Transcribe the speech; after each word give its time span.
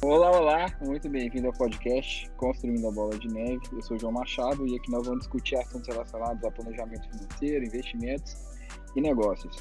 Olá, 0.00 0.30
olá, 0.30 0.66
muito 0.80 1.08
bem-vindo 1.10 1.48
ao 1.48 1.52
podcast 1.52 2.30
Construindo 2.36 2.86
a 2.86 2.92
Bola 2.92 3.18
de 3.18 3.26
Neve. 3.26 3.58
Eu 3.72 3.82
sou 3.82 3.98
João 3.98 4.12
Machado 4.12 4.64
e 4.64 4.76
aqui 4.76 4.92
nós 4.92 5.04
vamos 5.04 5.22
discutir 5.22 5.56
assuntos 5.56 5.88
relacionados 5.88 6.42
a 6.44 6.50
planejamento 6.52 7.02
financeiro, 7.10 7.64
investimentos 7.66 8.36
e 8.94 9.00
negócios. 9.00 9.56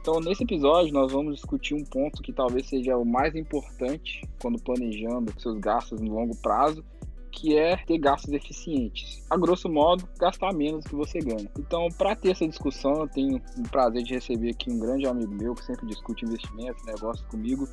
Então, 0.00 0.20
nesse 0.20 0.44
episódio, 0.44 0.94
nós 0.94 1.10
vamos 1.10 1.34
discutir 1.34 1.74
um 1.74 1.84
ponto 1.84 2.22
que 2.22 2.32
talvez 2.32 2.68
seja 2.68 2.96
o 2.96 3.04
mais 3.04 3.34
importante 3.34 4.22
quando 4.40 4.62
planejando 4.62 5.34
seus 5.40 5.58
gastos 5.58 6.00
no 6.00 6.14
longo 6.14 6.36
prazo, 6.36 6.84
que 7.32 7.58
é 7.58 7.76
ter 7.78 7.98
gastos 7.98 8.32
eficientes. 8.32 9.26
A 9.28 9.36
grosso 9.36 9.68
modo, 9.68 10.08
gastar 10.20 10.54
menos 10.54 10.84
do 10.84 10.90
que 10.90 10.96
você 10.96 11.18
ganha. 11.18 11.50
Então, 11.58 11.88
para 11.98 12.14
ter 12.14 12.30
essa 12.30 12.46
discussão, 12.46 12.94
eu 13.00 13.08
tenho 13.08 13.42
o 13.58 13.68
prazer 13.70 14.04
de 14.04 14.14
receber 14.14 14.50
aqui 14.50 14.70
um 14.70 14.78
grande 14.78 15.06
amigo 15.06 15.34
meu 15.34 15.52
que 15.52 15.64
sempre 15.64 15.84
discute 15.86 16.24
investimentos, 16.24 16.84
negócios 16.86 17.26
comigo, 17.26 17.68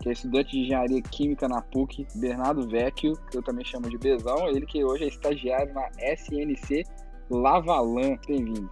que 0.00 0.08
é 0.08 0.12
estudante 0.12 0.52
de 0.52 0.60
engenharia 0.60 1.02
química 1.02 1.46
na 1.46 1.60
PUC, 1.60 2.06
Bernardo 2.16 2.66
Vecchio, 2.68 3.12
que 3.30 3.36
eu 3.36 3.42
também 3.42 3.64
chamo 3.64 3.88
de 3.88 3.98
Bezão, 3.98 4.48
ele 4.48 4.64
que 4.64 4.82
hoje 4.82 5.04
é 5.04 5.08
estagiário 5.08 5.72
na 5.74 5.88
SNC 5.98 6.84
Lavalan. 7.30 8.16
Bem-vindo. 8.26 8.68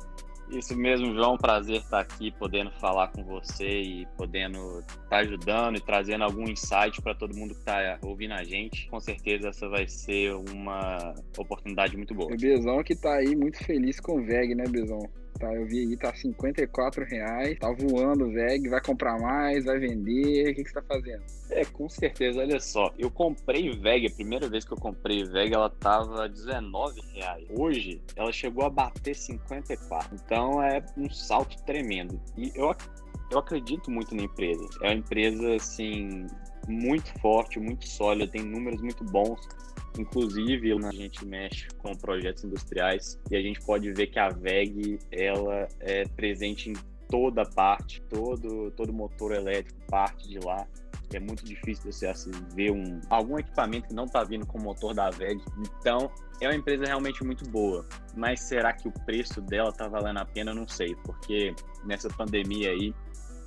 Isso 0.50 0.74
mesmo, 0.74 1.12
João. 1.14 1.36
Prazer 1.36 1.76
estar 1.76 2.00
aqui, 2.00 2.30
podendo 2.32 2.70
falar 2.80 3.08
com 3.08 3.22
você 3.22 3.82
e 3.82 4.06
podendo 4.16 4.80
estar 4.80 5.18
ajudando 5.18 5.76
e 5.76 5.80
trazendo 5.80 6.24
algum 6.24 6.48
insight 6.48 7.02
para 7.02 7.14
todo 7.14 7.36
mundo 7.36 7.52
que 7.52 7.60
está 7.60 7.98
ouvindo 8.02 8.32
a 8.32 8.42
gente. 8.42 8.88
Com 8.88 8.98
certeza 8.98 9.48
essa 9.48 9.68
vai 9.68 9.86
ser 9.86 10.34
uma 10.34 11.14
oportunidade 11.36 11.96
muito 11.96 12.14
boa. 12.14 12.32
O 12.32 12.36
Bezão 12.36 12.82
que 12.82 12.94
está 12.94 13.16
aí 13.16 13.36
muito 13.36 13.62
feliz 13.62 14.00
com 14.00 14.18
o 14.18 14.24
VEG, 14.24 14.54
né, 14.54 14.64
Bezão? 14.66 15.00
Tá, 15.38 15.54
eu 15.54 15.66
vi 15.66 15.80
aí, 15.80 15.96
tá 15.96 16.12
54 16.12 17.04
reais, 17.04 17.56
tá 17.60 17.70
voando 17.70 18.26
o 18.26 18.32
VEG, 18.32 18.68
vai 18.68 18.80
comprar 18.80 19.20
mais, 19.20 19.64
vai 19.64 19.78
vender, 19.78 20.50
o 20.50 20.54
que, 20.54 20.64
que 20.64 20.70
você 20.70 20.74
tá 20.74 20.82
fazendo? 20.82 21.22
É, 21.50 21.64
com 21.64 21.88
certeza, 21.88 22.40
olha 22.40 22.58
só, 22.58 22.92
eu 22.98 23.08
comprei 23.08 23.70
VEG, 23.70 24.08
a 24.08 24.14
primeira 24.14 24.48
vez 24.48 24.64
que 24.64 24.72
eu 24.72 24.76
comprei 24.76 25.24
VEG, 25.24 25.54
ela 25.54 25.70
tava 25.70 26.28
19 26.28 27.00
reais. 27.14 27.46
Hoje, 27.56 28.02
ela 28.16 28.32
chegou 28.32 28.64
a 28.64 28.70
bater 28.70 29.14
54, 29.14 30.16
então 30.16 30.60
é 30.60 30.84
um 30.96 31.08
salto 31.08 31.56
tremendo. 31.64 32.20
E 32.36 32.50
eu, 32.56 32.74
eu 33.30 33.38
acredito 33.38 33.92
muito 33.92 34.14
na 34.16 34.24
empresa, 34.24 34.66
é 34.82 34.88
uma 34.88 34.94
empresa, 34.94 35.54
assim, 35.54 36.26
muito 36.68 37.12
forte, 37.20 37.58
muito 37.58 37.88
sólida, 37.88 38.30
tem 38.30 38.42
números 38.42 38.80
muito 38.80 39.04
bons, 39.04 39.40
Inclusive, 39.98 40.72
a 40.72 40.92
gente 40.92 41.26
mexe 41.26 41.66
com 41.78 41.92
projetos 41.92 42.44
industriais 42.44 43.18
e 43.30 43.36
a 43.36 43.42
gente 43.42 43.60
pode 43.60 43.92
ver 43.92 44.06
que 44.06 44.18
a 44.18 44.28
VEG 44.28 44.98
ela 45.10 45.68
é 45.80 46.04
presente 46.04 46.70
em 46.70 46.74
toda 47.08 47.44
parte, 47.44 48.00
todo 48.02 48.70
todo 48.72 48.92
motor 48.92 49.32
elétrico 49.32 49.78
parte 49.88 50.28
de 50.28 50.38
lá. 50.38 50.66
É 51.12 51.18
muito 51.18 51.42
difícil 51.42 51.90
você 51.90 52.12
ver 52.54 52.70
um, 52.70 53.00
algum 53.08 53.38
equipamento 53.38 53.88
que 53.88 53.94
não 53.94 54.04
está 54.04 54.22
vindo 54.22 54.46
com 54.46 54.58
o 54.58 54.62
motor 54.62 54.94
da 54.94 55.08
VEG. 55.08 55.42
Então, 55.80 56.10
é 56.38 56.46
uma 56.46 56.54
empresa 56.54 56.84
realmente 56.84 57.24
muito 57.24 57.48
boa. 57.48 57.84
Mas 58.14 58.40
será 58.40 58.74
que 58.74 58.86
o 58.88 58.92
preço 58.92 59.40
dela 59.40 59.70
está 59.70 59.88
valendo 59.88 60.18
a 60.18 60.26
pena? 60.26 60.54
Não 60.54 60.68
sei, 60.68 60.94
porque 61.04 61.54
nessa 61.86 62.10
pandemia 62.10 62.70
aí, 62.70 62.94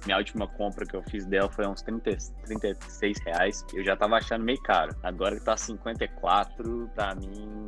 minha 0.06 0.18
última 0.18 0.48
compra 0.48 0.86
que 0.86 0.96
eu 0.96 1.04
fiz 1.04 1.26
dela 1.26 1.50
foi 1.50 1.68
uns 1.68 1.82
30, 1.82 2.18
36 2.46 3.20
reais. 3.26 3.66
Eu 3.74 3.84
já 3.84 3.96
tava 3.96 4.18
achando 4.18 4.44
meio 4.44 4.62
caro. 4.64 4.96
Agora 5.04 5.36
que 5.38 5.46
tá 5.46 5.56
54, 5.56 6.90
pra 6.96 7.16
mim, 7.16 7.68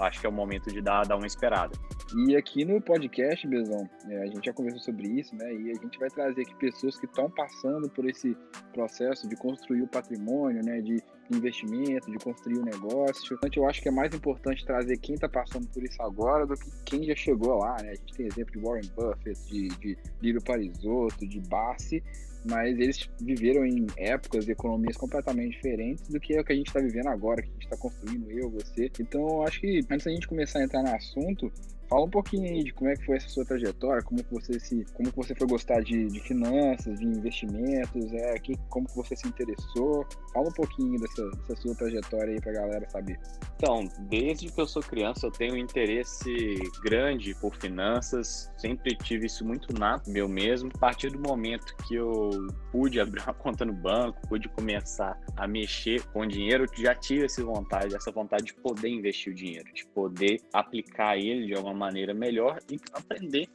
acho 0.00 0.20
que 0.20 0.26
é 0.26 0.28
o 0.28 0.32
momento 0.32 0.70
de 0.72 0.80
dar, 0.80 1.06
dar 1.06 1.16
uma 1.16 1.26
esperada. 1.26 1.72
E 2.16 2.34
aqui 2.36 2.64
no 2.64 2.80
podcast, 2.80 3.46
Bezão, 3.46 3.88
é, 4.08 4.22
a 4.22 4.26
gente 4.26 4.46
já 4.46 4.52
conversou 4.52 4.80
sobre 4.80 5.08
isso, 5.08 5.36
né? 5.36 5.52
E 5.52 5.70
a 5.70 5.74
gente 5.74 5.98
vai 5.98 6.08
trazer 6.08 6.42
aqui 6.42 6.54
pessoas 6.54 6.98
que 6.98 7.04
estão 7.04 7.30
passando 7.30 7.88
por 7.90 8.08
esse 8.08 8.36
processo 8.72 9.28
de 9.28 9.36
construir 9.36 9.82
o 9.82 9.86
patrimônio, 9.86 10.64
né? 10.64 10.80
De 10.80 11.02
investimento, 11.30 12.10
de 12.10 12.18
construir 12.18 12.58
um 12.58 12.64
negócio. 12.64 13.38
Então, 13.44 13.62
eu 13.62 13.68
acho 13.68 13.82
que 13.82 13.88
é 13.88 13.90
mais 13.90 14.14
importante 14.14 14.64
trazer 14.64 14.96
quem 14.98 15.16
está 15.16 15.28
passando 15.28 15.68
por 15.68 15.82
isso 15.82 16.00
agora 16.02 16.46
do 16.46 16.54
que 16.54 16.70
quem 16.86 17.04
já 17.04 17.14
chegou 17.14 17.58
lá, 17.58 17.76
né? 17.82 17.90
A 17.90 17.94
gente 17.94 18.14
tem 18.14 18.26
exemplo 18.26 18.52
de 18.52 18.58
Warren 18.58 18.90
Buffett, 18.96 19.46
de, 19.46 19.68
de 19.68 19.98
Lírio 20.22 20.42
Parisotto, 20.42 21.26
de 21.26 21.40
Bassi, 21.40 22.02
mas 22.44 22.78
eles 22.78 23.08
viveram 23.20 23.64
em 23.64 23.86
épocas 23.96 24.46
e 24.48 24.52
economias 24.52 24.96
completamente 24.96 25.52
diferentes 25.52 26.08
do 26.08 26.20
que 26.20 26.34
é 26.34 26.40
o 26.40 26.44
que 26.44 26.52
a 26.52 26.56
gente 26.56 26.68
está 26.68 26.80
vivendo 26.80 27.08
agora, 27.08 27.42
que 27.42 27.48
a 27.48 27.52
gente 27.52 27.64
está 27.64 27.76
construindo, 27.76 28.30
eu, 28.30 28.50
você. 28.50 28.90
Então, 29.00 29.42
acho 29.42 29.60
que 29.60 29.80
antes 29.90 30.04
da 30.04 30.12
gente 30.12 30.28
começar 30.28 30.60
a 30.60 30.64
entrar 30.64 30.82
no 30.82 30.94
assunto, 30.94 31.52
Fala 31.88 32.04
um 32.04 32.10
pouquinho 32.10 32.44
aí 32.44 32.64
de 32.64 32.72
como 32.72 32.90
é 32.90 32.94
que 32.94 33.06
foi 33.06 33.16
essa 33.16 33.28
sua 33.28 33.46
trajetória, 33.46 34.02
como 34.02 34.22
que 34.22 34.30
você 34.30 34.60
se, 34.60 34.84
como 34.92 35.10
que 35.10 35.16
você 35.16 35.34
foi 35.34 35.46
gostar 35.46 35.80
de, 35.80 36.06
de 36.06 36.20
finanças, 36.20 36.98
de 36.98 37.06
investimentos, 37.06 38.12
é, 38.12 38.38
que, 38.38 38.54
como 38.68 38.86
que 38.86 38.94
você 38.94 39.16
se 39.16 39.26
interessou. 39.26 40.06
Fala 40.34 40.48
um 40.48 40.52
pouquinho 40.52 41.00
dessa, 41.00 41.30
dessa 41.30 41.56
sua 41.62 41.74
trajetória 41.74 42.34
aí 42.34 42.40
pra 42.40 42.52
galera 42.52 42.88
saber. 42.90 43.18
Então, 43.56 43.88
desde 44.10 44.52
que 44.52 44.60
eu 44.60 44.66
sou 44.66 44.82
criança, 44.82 45.26
eu 45.26 45.30
tenho 45.30 45.54
um 45.54 45.56
interesse 45.56 46.56
grande 46.84 47.34
por 47.40 47.54
finanças, 47.56 48.52
sempre 48.58 48.94
tive 48.96 49.26
isso 49.26 49.44
muito 49.44 49.72
nato 49.72 50.10
meu 50.10 50.28
mesmo. 50.28 50.70
A 50.74 50.78
partir 50.78 51.10
do 51.10 51.18
momento 51.18 51.74
que 51.86 51.94
eu 51.94 52.30
pude 52.70 53.00
abrir 53.00 53.22
uma 53.22 53.32
conta 53.34 53.64
no 53.64 53.72
banco, 53.72 54.20
pude 54.28 54.46
começar 54.50 55.18
a 55.36 55.48
mexer 55.48 56.04
com 56.08 56.26
dinheiro, 56.26 56.64
eu 56.64 56.82
já 56.84 56.94
tive 56.94 57.24
essa 57.24 57.42
vontade, 57.42 57.94
essa 57.96 58.12
vontade 58.12 58.44
de 58.44 58.54
poder 58.54 58.88
investir 58.88 59.32
o 59.32 59.34
dinheiro, 59.34 59.72
de 59.72 59.86
poder 59.86 60.38
aplicar 60.52 61.16
ele 61.16 61.46
de 61.46 61.54
alguma 61.54 61.77
maneira 61.78 62.12
melhor 62.12 62.58
e 62.70 62.78
aprender 62.92 63.48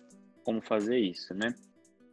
como 0.43 0.59
fazer 0.61 0.97
isso, 0.97 1.31
né? 1.33 1.53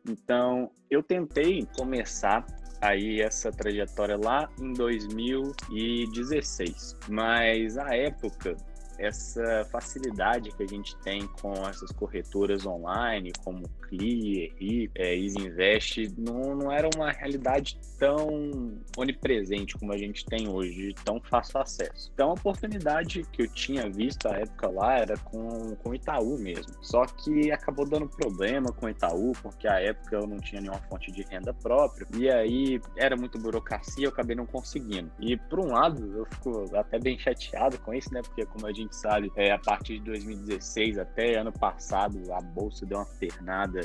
Então, 0.08 0.70
eu 0.90 1.02
tentei 1.02 1.66
começar 1.76 2.46
aí 2.80 3.20
essa 3.20 3.50
trajetória 3.50 4.16
lá 4.16 4.48
em 4.58 4.72
2016, 4.72 6.96
mas 7.08 7.76
a 7.76 7.94
época 7.94 8.56
essa 9.00 9.64
facilidade 9.70 10.54
que 10.54 10.62
a 10.62 10.66
gente 10.66 10.94
tem 10.98 11.26
com 11.40 11.54
essas 11.66 11.90
corretoras 11.90 12.66
online, 12.66 13.32
como 13.42 13.62
Clear, 13.90 14.52
e 14.60 14.88
é, 14.94 15.16
Easy 15.16 15.38
Invest, 15.40 16.14
não, 16.16 16.54
não 16.54 16.72
era 16.72 16.88
uma 16.94 17.10
realidade 17.10 17.76
tão 17.98 18.80
onipresente 18.96 19.76
como 19.76 19.92
a 19.92 19.98
gente 19.98 20.24
tem 20.24 20.48
hoje, 20.48 20.94
tão 21.04 21.20
fácil 21.20 21.60
acesso. 21.60 22.10
Então, 22.14 22.30
a 22.30 22.32
oportunidade 22.32 23.24
que 23.32 23.42
eu 23.42 23.48
tinha 23.48 23.90
visto 23.90 24.26
à 24.26 24.38
época 24.38 24.70
lá 24.70 24.96
era 24.96 25.16
com, 25.18 25.74
com 25.76 25.94
Itaú 25.94 26.38
mesmo. 26.38 26.72
Só 26.80 27.04
que 27.04 27.50
acabou 27.52 27.86
dando 27.86 28.08
problema 28.08 28.72
com 28.72 28.88
Itaú, 28.88 29.32
porque 29.42 29.68
à 29.68 29.80
época 29.80 30.16
eu 30.16 30.26
não 30.26 30.38
tinha 30.38 30.60
nenhuma 30.60 30.80
fonte 30.88 31.10
de 31.10 31.22
renda 31.24 31.52
própria, 31.52 32.06
e 32.16 32.30
aí 32.30 32.80
era 32.96 33.16
muito 33.16 33.38
burocracia, 33.38 34.06
eu 34.06 34.10
acabei 34.10 34.36
não 34.36 34.46
conseguindo. 34.46 35.10
E, 35.18 35.36
por 35.36 35.60
um 35.60 35.72
lado, 35.72 36.16
eu 36.16 36.26
fico 36.26 36.76
até 36.76 36.98
bem 36.98 37.18
chateado 37.18 37.78
com 37.80 37.92
isso, 37.92 38.12
né? 38.14 38.22
Porque, 38.22 38.46
como 38.46 38.66
a 38.66 38.72
gente 38.72 38.94
sabe, 38.94 39.30
é, 39.36 39.52
a 39.52 39.58
partir 39.58 39.98
de 39.98 40.04
2016 40.06 40.98
até 40.98 41.38
ano 41.38 41.52
passado, 41.52 42.20
a 42.32 42.40
bolsa 42.40 42.86
deu 42.86 42.98
uma 42.98 43.06
pernada 43.18 43.79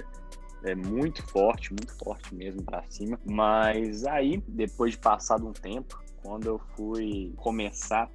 é 0.63 0.75
muito 0.75 1.21
forte, 1.23 1.71
muito 1.71 1.95
forte 1.97 2.33
mesmo 2.33 2.63
para 2.63 2.83
cima. 2.89 3.19
Mas 3.25 4.05
aí, 4.05 4.41
depois 4.47 4.93
de 4.93 4.97
passado 4.97 5.47
um 5.47 5.53
tempo, 5.53 6.01
quando 6.23 6.47
eu 6.47 6.59
fui 6.75 7.33
começar 7.37 8.09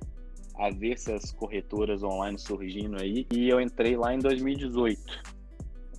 a 0.57 0.71
ver 0.71 0.93
essas 0.93 1.33
corretoras 1.33 2.03
online 2.03 2.39
surgindo 2.39 3.01
aí, 3.01 3.27
e 3.33 3.49
eu 3.49 3.61
entrei 3.61 3.97
lá 3.97 4.13
em 4.13 4.19
2018 4.19 5.40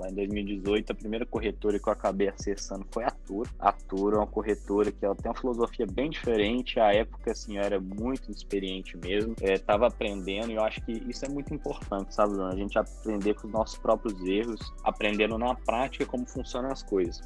lá 0.01 0.09
em 0.09 0.15
2018, 0.15 0.91
a 0.91 0.95
primeira 0.95 1.25
corretora 1.25 1.79
que 1.79 1.87
eu 1.87 1.93
acabei 1.93 2.27
acessando 2.27 2.85
foi 2.91 3.03
a 3.03 3.11
Tour. 3.11 3.47
A 3.59 3.71
Tour 3.71 4.13
é 4.13 4.17
uma 4.17 4.27
corretora 4.27 4.91
que 4.91 5.05
ela 5.05 5.15
tem 5.15 5.29
uma 5.31 5.37
filosofia 5.37 5.85
bem 5.85 6.09
diferente. 6.09 6.79
À 6.79 6.93
época, 6.93 7.31
assim, 7.31 7.57
eu 7.57 7.63
era 7.63 7.79
muito 7.79 8.31
experiente 8.31 8.97
mesmo, 8.97 9.35
estava 9.39 9.85
é, 9.85 9.87
aprendendo 9.87 10.51
e 10.51 10.55
eu 10.55 10.63
acho 10.63 10.81
que 10.81 10.91
isso 11.07 11.25
é 11.25 11.29
muito 11.29 11.53
importante, 11.53 12.13
sabe, 12.13 12.33
Bruno? 12.33 12.51
A 12.51 12.55
gente 12.55 12.77
aprender 12.77 13.35
com 13.35 13.47
os 13.47 13.53
nossos 13.53 13.77
próprios 13.77 14.19
erros, 14.25 14.59
aprendendo 14.83 15.37
na 15.37 15.53
prática 15.55 16.05
como 16.05 16.25
funcionam 16.25 16.71
as 16.71 16.81
coisas. 16.81 17.21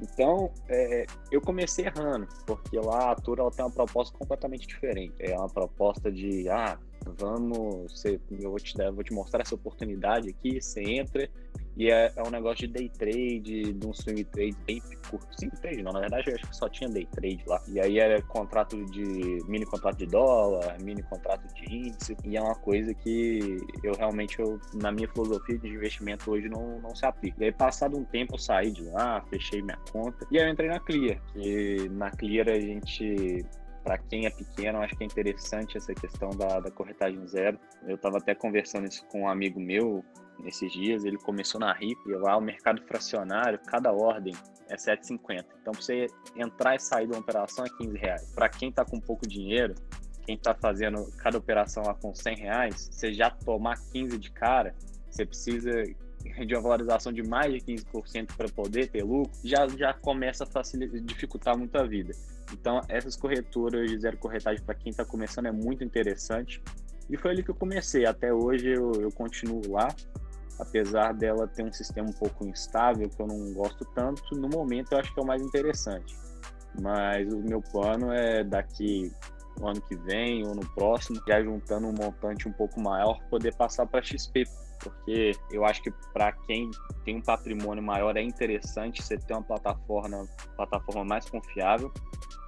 Então, 0.00 0.50
é, 0.68 1.06
eu 1.30 1.40
comecei 1.40 1.86
errando, 1.86 2.26
porque 2.46 2.78
lá 2.78 3.12
a 3.12 3.14
Tour 3.14 3.38
ela 3.38 3.50
tem 3.50 3.64
uma 3.64 3.70
proposta 3.70 4.16
completamente 4.16 4.66
diferente. 4.66 5.14
É 5.18 5.36
uma 5.36 5.48
proposta 5.48 6.10
de, 6.10 6.48
ah, 6.48 6.78
vamos, 7.18 7.92
você, 7.92 8.18
eu 8.30 8.50
vou 8.50 8.58
te 8.58 8.74
vou 8.90 9.04
te 9.04 9.12
mostrar 9.12 9.42
essa 9.42 9.54
oportunidade 9.54 10.30
aqui, 10.30 10.60
você 10.60 10.82
entra 10.82 11.28
e 11.76 11.90
é, 11.90 12.12
é, 12.14 12.22
um 12.22 12.30
negócio 12.30 12.66
de 12.66 12.72
day 12.72 12.88
trade, 12.88 13.72
de 13.72 13.86
um 13.86 13.92
swing 13.92 14.24
trade 14.24 14.56
bem 14.66 14.82
curto. 15.08 15.26
Swing 15.38 15.56
trade 15.60 15.82
não, 15.82 15.92
na 15.92 16.00
verdade 16.00 16.30
eu 16.30 16.34
acho 16.34 16.46
que 16.46 16.56
só 16.56 16.68
tinha 16.68 16.90
day 16.90 17.06
trade 17.06 17.42
lá. 17.46 17.60
E 17.68 17.80
aí 17.80 17.98
era 17.98 18.20
contrato 18.22 18.84
de. 18.86 19.42
mini 19.48 19.64
contrato 19.64 19.98
de 19.98 20.06
dólar, 20.06 20.76
mini 20.80 21.02
contrato 21.04 21.42
de 21.54 21.74
índice. 21.74 22.16
E 22.24 22.36
é 22.36 22.42
uma 22.42 22.54
coisa 22.54 22.92
que 22.94 23.58
eu 23.82 23.94
realmente, 23.94 24.38
eu, 24.38 24.60
na 24.74 24.92
minha 24.92 25.08
filosofia 25.08 25.58
de 25.58 25.68
investimento 25.68 26.30
hoje, 26.30 26.48
não, 26.48 26.80
não 26.80 26.94
se 26.94 27.06
aplica. 27.06 27.36
E 27.40 27.46
aí, 27.46 27.52
passado 27.52 27.96
um 27.96 28.04
tempo, 28.04 28.34
eu 28.34 28.38
saí 28.38 28.70
de 28.70 28.82
lá, 28.84 29.20
fechei 29.30 29.62
minha 29.62 29.78
conta. 29.92 30.26
E 30.30 30.38
aí 30.38 30.46
eu 30.46 30.52
entrei 30.52 30.68
na 30.68 30.80
Clear. 30.80 31.20
Que 31.32 31.88
na 31.90 32.10
Clear 32.10 32.48
a 32.48 32.60
gente 32.60 33.44
para 33.90 33.98
quem 33.98 34.24
é 34.24 34.30
pequeno, 34.30 34.80
acho 34.82 34.94
que 34.96 35.02
é 35.02 35.06
interessante 35.06 35.76
essa 35.76 35.92
questão 35.92 36.30
da, 36.30 36.60
da 36.60 36.70
corretagem 36.70 37.26
zero. 37.26 37.58
Eu 37.88 37.96
estava 37.96 38.18
até 38.18 38.36
conversando 38.36 38.86
isso 38.86 39.04
com 39.06 39.22
um 39.22 39.28
amigo 39.28 39.58
meu 39.58 40.04
nesses 40.38 40.72
dias, 40.72 41.04
ele 41.04 41.18
começou 41.18 41.60
na 41.60 41.72
RIP, 41.72 41.98
e 42.06 42.12
lá 42.12 42.36
o 42.36 42.40
mercado 42.40 42.80
fracionário, 42.86 43.58
cada 43.66 43.92
ordem 43.92 44.32
é 44.68 44.76
7,50. 44.76 45.44
Então, 45.60 45.72
para 45.72 45.82
você 45.82 46.06
entrar 46.36 46.76
e 46.76 46.78
sair 46.78 47.08
de 47.08 47.14
uma 47.14 47.18
operação 47.18 47.64
é 47.64 47.68
15 47.68 47.98
reais. 47.98 48.32
Para 48.32 48.48
quem 48.48 48.68
está 48.68 48.84
com 48.84 49.00
pouco 49.00 49.26
dinheiro, 49.26 49.74
quem 50.24 50.36
está 50.36 50.54
fazendo 50.54 51.10
cada 51.18 51.36
operação 51.36 51.82
lá 51.84 51.94
com 51.94 52.14
100 52.14 52.36
reais, 52.36 52.90
você 52.92 53.12
já 53.12 53.28
tomar 53.28 53.74
15 53.90 54.16
de 54.16 54.30
cara, 54.30 54.72
você 55.10 55.26
precisa 55.26 55.82
de 56.46 56.54
uma 56.54 56.62
valorização 56.62 57.12
de 57.12 57.22
mais 57.22 57.52
de 57.52 57.60
15% 57.60 58.36
para 58.36 58.48
poder 58.48 58.90
ter 58.90 59.02
lucro, 59.02 59.32
já, 59.44 59.66
já 59.68 59.92
começa 59.94 60.44
a 60.44 60.46
facilitar, 60.46 61.00
dificultar 61.00 61.56
muito 61.56 61.76
a 61.76 61.84
vida. 61.84 62.12
Então, 62.52 62.80
essas 62.88 63.16
corretoras 63.16 63.90
de 63.90 63.98
zero 63.98 64.16
corretagem 64.18 64.62
para 64.64 64.74
quem 64.74 64.90
está 64.90 65.04
começando 65.04 65.46
é 65.46 65.52
muito 65.52 65.84
interessante. 65.84 66.62
E 67.08 67.16
foi 67.16 67.32
ali 67.32 67.42
que 67.42 67.50
eu 67.50 67.54
comecei. 67.54 68.06
Até 68.06 68.32
hoje 68.32 68.68
eu, 68.68 68.92
eu 69.00 69.10
continuo 69.10 69.62
lá, 69.70 69.88
apesar 70.58 71.12
dela 71.12 71.46
ter 71.48 71.64
um 71.64 71.72
sistema 71.72 72.08
um 72.08 72.12
pouco 72.12 72.46
instável, 72.46 73.08
que 73.08 73.20
eu 73.20 73.26
não 73.26 73.52
gosto 73.52 73.84
tanto. 73.94 74.22
No 74.34 74.48
momento, 74.48 74.92
eu 74.92 74.98
acho 74.98 75.12
que 75.12 75.20
é 75.20 75.22
o 75.22 75.26
mais 75.26 75.42
interessante. 75.42 76.16
Mas 76.80 77.32
o 77.32 77.38
meu 77.38 77.60
plano 77.60 78.12
é 78.12 78.44
daqui 78.44 79.10
no 79.58 79.68
ano 79.68 79.80
que 79.82 79.96
vem 79.96 80.46
ou 80.46 80.54
no 80.54 80.66
próximo, 80.74 81.20
já 81.26 81.42
juntando 81.42 81.86
um 81.86 81.92
montante 81.92 82.48
um 82.48 82.52
pouco 82.52 82.80
maior, 82.80 83.20
poder 83.28 83.54
passar 83.54 83.86
para 83.86 84.02
XP, 84.02 84.44
porque 84.82 85.32
eu 85.50 85.64
acho 85.64 85.82
que 85.82 85.90
para 86.12 86.32
quem 86.32 86.70
tem 87.04 87.16
um 87.16 87.22
patrimônio 87.22 87.82
maior 87.82 88.16
é 88.16 88.22
interessante 88.22 89.02
você 89.02 89.16
ter 89.16 89.34
uma 89.34 89.42
plataforma, 89.42 90.26
plataforma 90.56 91.04
mais 91.04 91.28
confiável 91.28 91.92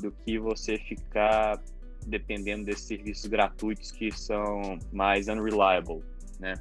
do 0.00 0.11
que 0.11 0.38
você 0.38 0.79
ficar 0.79 1.62
dependendo 2.06 2.64
desses 2.64 2.87
serviços 2.87 3.26
gratuitos 3.26 3.93
que 3.93 4.11
são 4.11 4.79
mais 4.93 5.29
unreliable, 5.29 6.02
né? 6.40 6.55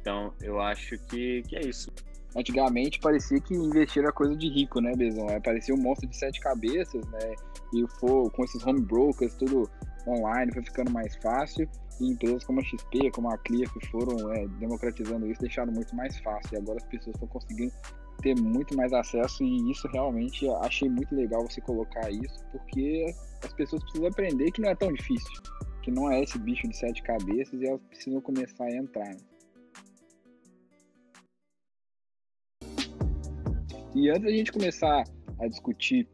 Então, 0.00 0.34
eu 0.40 0.60
acho 0.60 0.98
que, 1.06 1.42
que 1.42 1.56
é 1.56 1.60
isso. 1.60 1.92
Antigamente 2.34 2.98
parecia 2.98 3.40
que 3.40 3.54
investir 3.54 4.02
era 4.02 4.12
coisa 4.12 4.34
de 4.34 4.48
rico, 4.48 4.80
né, 4.80 4.92
Bezão? 4.96 5.28
É, 5.28 5.38
parecia 5.38 5.74
um 5.74 5.78
monstro 5.78 6.08
de 6.08 6.16
sete 6.16 6.40
cabeças, 6.40 7.06
né? 7.08 7.34
E 7.72 7.86
for, 8.00 8.30
com 8.32 8.42
esses 8.42 8.66
home 8.66 8.80
brokers, 8.80 9.34
tudo 9.34 9.70
online, 10.06 10.52
foi 10.52 10.62
ficando 10.62 10.90
mais 10.90 11.16
fácil. 11.16 11.68
E 12.00 12.10
empresas 12.10 12.44
como 12.44 12.60
a 12.60 12.64
XP, 12.64 13.10
como 13.12 13.30
a 13.30 13.38
Clear, 13.38 13.70
que 13.72 13.86
foram 13.88 14.32
é, 14.32 14.46
democratizando 14.58 15.26
isso, 15.30 15.40
deixaram 15.40 15.72
muito 15.72 15.94
mais 15.94 16.18
fácil. 16.18 16.54
E 16.54 16.56
agora 16.58 16.78
as 16.78 16.86
pessoas 16.86 17.14
estão 17.14 17.28
conseguindo 17.28 17.72
ter 18.22 18.36
muito 18.40 18.76
mais 18.76 18.92
acesso 18.92 19.42
e 19.42 19.70
isso 19.70 19.86
realmente 19.88 20.48
achei 20.62 20.88
muito 20.88 21.14
legal 21.14 21.42
você 21.42 21.60
colocar 21.60 22.10
isso, 22.10 22.44
porque 22.52 23.06
as 23.44 23.52
pessoas 23.52 23.82
precisam 23.82 24.08
aprender 24.08 24.50
que 24.52 24.60
não 24.62 24.70
é 24.70 24.74
tão 24.76 24.92
difícil, 24.92 25.42
que 25.82 25.90
não 25.90 26.10
é 26.10 26.22
esse 26.22 26.38
bicho 26.38 26.68
de 26.68 26.76
sete 26.76 27.02
cabeças 27.02 27.60
e 27.60 27.66
elas 27.66 27.80
precisam 27.88 28.20
começar 28.20 28.64
a 28.64 28.76
entrar. 28.76 29.16
E 33.94 34.08
antes 34.08 34.22
da 34.22 34.30
gente 34.30 34.52
começar 34.52 35.04
a 35.38 35.48
discutir 35.48 36.08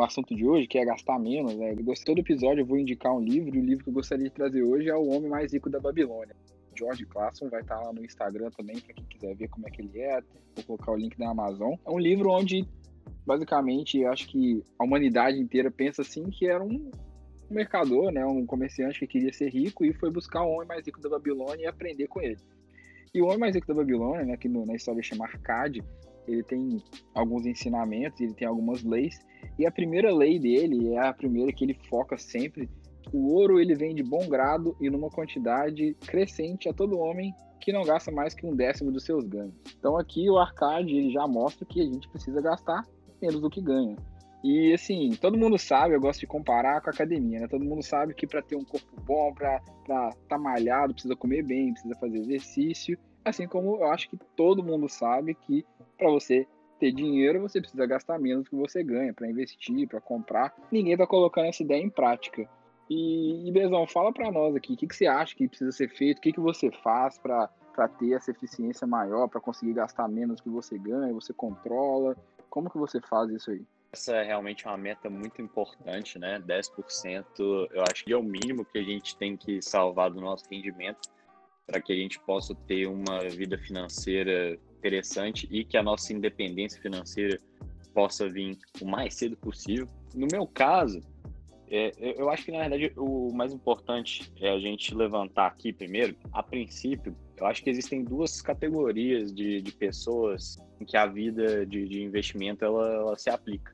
o 0.00 0.04
assunto 0.04 0.34
de 0.34 0.46
hoje, 0.46 0.66
que 0.66 0.78
é 0.78 0.84
gastar 0.84 1.18
menos, 1.18 1.54
né? 1.56 1.74
Todo 2.04 2.18
episódio 2.18 2.62
eu 2.62 2.66
vou 2.66 2.78
indicar 2.78 3.14
um 3.14 3.20
livro, 3.20 3.56
e 3.56 3.60
o 3.60 3.64
livro 3.64 3.84
que 3.84 3.90
eu 3.90 3.94
gostaria 3.94 4.26
de 4.28 4.34
trazer 4.34 4.62
hoje 4.62 4.88
é 4.88 4.94
O 4.94 5.08
Homem 5.08 5.30
Mais 5.30 5.52
Rico 5.52 5.70
da 5.70 5.80
Babilônia. 5.80 6.34
George 6.76 7.06
Clason 7.06 7.48
vai 7.48 7.62
estar 7.62 7.80
lá 7.80 7.92
no 7.92 8.04
Instagram 8.04 8.50
também, 8.50 8.78
para 8.78 8.94
quem 8.94 9.04
quiser 9.06 9.34
ver 9.34 9.48
como 9.48 9.66
é 9.66 9.70
que 9.70 9.82
ele 9.82 9.98
é. 9.98 10.20
Vou 10.54 10.64
colocar 10.66 10.92
o 10.92 10.96
link 10.96 11.16
da 11.16 11.30
Amazon. 11.30 11.74
É 11.86 11.90
um 11.90 11.98
livro 11.98 12.30
onde, 12.30 12.66
basicamente, 13.26 13.98
eu 13.98 14.12
acho 14.12 14.28
que 14.28 14.62
a 14.78 14.84
humanidade 14.84 15.38
inteira 15.38 15.70
pensa 15.70 16.02
assim 16.02 16.24
que 16.30 16.46
era 16.46 16.62
um 16.62 16.90
mercador, 17.50 18.12
né? 18.12 18.24
Um 18.26 18.44
comerciante 18.44 19.00
que 19.00 19.06
queria 19.06 19.32
ser 19.32 19.48
rico 19.48 19.84
e 19.84 19.92
foi 19.94 20.10
buscar 20.10 20.42
o 20.42 20.50
Homem 20.50 20.68
Mais 20.68 20.84
Rico 20.84 21.00
da 21.00 21.08
Babilônia 21.08 21.64
e 21.64 21.66
aprender 21.66 22.06
com 22.08 22.20
ele. 22.20 22.38
E 23.14 23.22
o 23.22 23.26
Homem 23.26 23.38
Mais 23.38 23.54
Rico 23.54 23.66
da 23.66 23.74
Babilônia, 23.74 24.24
né, 24.26 24.36
que 24.36 24.48
no, 24.48 24.66
na 24.66 24.74
história 24.74 25.02
chama 25.02 25.24
Arcade, 25.24 25.82
ele 26.26 26.42
tem 26.42 26.82
alguns 27.14 27.46
ensinamentos, 27.46 28.20
ele 28.20 28.34
tem 28.34 28.46
algumas 28.46 28.82
leis, 28.82 29.18
e 29.58 29.66
a 29.66 29.70
primeira 29.70 30.14
lei 30.14 30.38
dele 30.38 30.94
é 30.94 31.06
a 31.06 31.12
primeira 31.12 31.52
que 31.52 31.64
ele 31.64 31.74
foca 31.88 32.16
sempre. 32.16 32.68
O 33.12 33.34
ouro 33.34 33.60
ele 33.60 33.74
vem 33.74 33.94
de 33.94 34.02
bom 34.02 34.28
grado 34.28 34.76
e 34.80 34.90
numa 34.90 35.08
quantidade 35.08 35.94
crescente 36.06 36.68
a 36.68 36.72
todo 36.72 36.98
homem 36.98 37.32
que 37.60 37.72
não 37.72 37.82
gasta 37.82 38.10
mais 38.10 38.34
que 38.34 38.46
um 38.46 38.54
décimo 38.54 38.92
dos 38.92 39.04
seus 39.04 39.24
ganhos. 39.24 39.54
Então 39.78 39.96
aqui 39.96 40.28
o 40.28 40.38
arcade 40.38 40.94
ele 40.94 41.10
já 41.10 41.26
mostra 41.26 41.64
que 41.64 41.80
a 41.80 41.84
gente 41.84 42.08
precisa 42.08 42.40
gastar 42.40 42.84
menos 43.20 43.40
do 43.40 43.50
que 43.50 43.60
ganha. 43.60 43.96
E 44.44 44.72
assim, 44.72 45.10
todo 45.20 45.36
mundo 45.36 45.58
sabe, 45.58 45.94
eu 45.94 46.00
gosto 46.00 46.20
de 46.20 46.26
comparar 46.26 46.80
com 46.80 46.90
a 46.90 46.92
academia, 46.92 47.40
né? 47.40 47.48
Todo 47.48 47.64
mundo 47.64 47.82
sabe 47.82 48.14
que 48.14 48.26
para 48.26 48.42
ter 48.42 48.54
um 48.54 48.64
corpo 48.64 49.00
bom, 49.00 49.32
para 49.34 49.56
estar 49.80 50.14
tá 50.28 50.38
malhado, 50.38 50.92
precisa 50.92 51.16
comer 51.16 51.42
bem, 51.42 51.72
precisa 51.72 51.94
fazer 51.96 52.18
exercício. 52.18 52.96
Assim 53.24 53.48
como 53.48 53.76
eu 53.76 53.90
acho 53.90 54.08
que 54.08 54.16
todo 54.36 54.62
mundo 54.62 54.88
sabe 54.88 55.34
que 55.34 55.64
para 55.96 56.10
você 56.10 56.46
ter 56.78 56.92
dinheiro, 56.92 57.40
você 57.40 57.60
precisa 57.60 57.86
gastar 57.86 58.18
menos 58.18 58.44
do 58.44 58.50
que 58.50 58.56
você 58.56 58.82
ganha 58.82 59.12
para 59.12 59.28
investir, 59.28 59.88
para 59.88 60.00
comprar. 60.00 60.54
Ninguém 60.70 60.92
está 60.92 61.06
colocando 61.06 61.46
essa 61.46 61.62
ideia 61.62 61.82
em 61.82 61.90
prática. 61.90 62.48
E, 62.88 63.48
e 63.48 63.52
Bezão, 63.52 63.86
fala 63.86 64.12
para 64.12 64.30
nós 64.30 64.54
aqui, 64.54 64.74
o 64.74 64.76
que, 64.76 64.86
que 64.86 64.94
você 64.94 65.06
acha 65.06 65.34
que 65.34 65.48
precisa 65.48 65.72
ser 65.72 65.88
feito, 65.88 66.18
o 66.18 66.20
que, 66.20 66.32
que 66.32 66.40
você 66.40 66.70
faz 66.70 67.18
para 67.18 67.48
ter 67.98 68.12
essa 68.12 68.30
eficiência 68.30 68.86
maior, 68.86 69.28
para 69.28 69.40
conseguir 69.40 69.74
gastar 69.74 70.06
menos 70.08 70.36
do 70.36 70.42
que 70.44 70.50
você 70.50 70.78
ganha, 70.78 71.12
você 71.12 71.32
controla, 71.32 72.16
como 72.48 72.70
que 72.70 72.78
você 72.78 73.00
faz 73.00 73.30
isso 73.30 73.50
aí? 73.50 73.62
Essa 73.92 74.16
é 74.16 74.22
realmente 74.24 74.66
uma 74.66 74.76
meta 74.76 75.08
muito 75.08 75.40
importante, 75.40 76.18
né? 76.18 76.38
10% 76.40 77.24
eu 77.38 77.82
acho 77.90 78.04
que 78.04 78.12
é 78.12 78.16
o 78.16 78.22
mínimo 78.22 78.64
que 78.64 78.78
a 78.78 78.82
gente 78.82 79.16
tem 79.16 79.36
que 79.36 79.62
salvar 79.62 80.10
do 80.10 80.20
nosso 80.20 80.44
rendimento 80.50 81.08
para 81.66 81.80
que 81.80 81.92
a 81.92 81.96
gente 81.96 82.20
possa 82.20 82.54
ter 82.54 82.86
uma 82.86 83.20
vida 83.28 83.58
financeira 83.58 84.58
interessante 84.78 85.48
e 85.50 85.64
que 85.64 85.76
a 85.76 85.82
nossa 85.82 86.12
independência 86.12 86.80
financeira 86.80 87.40
possa 87.92 88.28
vir 88.28 88.58
o 88.80 88.86
mais 88.86 89.14
cedo 89.14 89.36
possível. 89.36 89.88
No 90.14 90.28
meu 90.30 90.46
caso, 90.46 91.00
é, 91.68 91.92
eu 91.98 92.30
acho 92.30 92.44
que 92.44 92.52
na 92.52 92.60
verdade 92.60 92.92
o 92.96 93.32
mais 93.34 93.52
importante 93.52 94.32
é 94.40 94.50
a 94.50 94.58
gente 94.58 94.94
levantar 94.94 95.46
aqui 95.46 95.72
primeiro. 95.72 96.16
A 96.32 96.42
princípio, 96.42 97.16
eu 97.36 97.46
acho 97.46 97.62
que 97.62 97.70
existem 97.70 98.04
duas 98.04 98.40
categorias 98.40 99.32
de, 99.32 99.60
de 99.60 99.72
pessoas 99.72 100.56
em 100.80 100.84
que 100.84 100.96
a 100.96 101.06
vida 101.06 101.66
de, 101.66 101.88
de 101.88 102.02
investimento 102.02 102.64
ela, 102.64 102.88
ela, 102.92 103.18
se 103.18 103.28
aplica. 103.28 103.72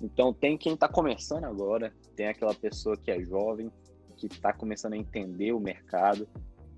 Então, 0.00 0.32
tem 0.32 0.58
quem 0.58 0.74
está 0.74 0.88
começando 0.88 1.44
agora, 1.44 1.92
tem 2.16 2.26
aquela 2.26 2.54
pessoa 2.54 2.96
que 2.96 3.10
é 3.10 3.22
jovem, 3.22 3.70
que 4.16 4.26
está 4.26 4.52
começando 4.52 4.94
a 4.94 4.96
entender 4.96 5.52
o 5.52 5.60
mercado, 5.60 6.28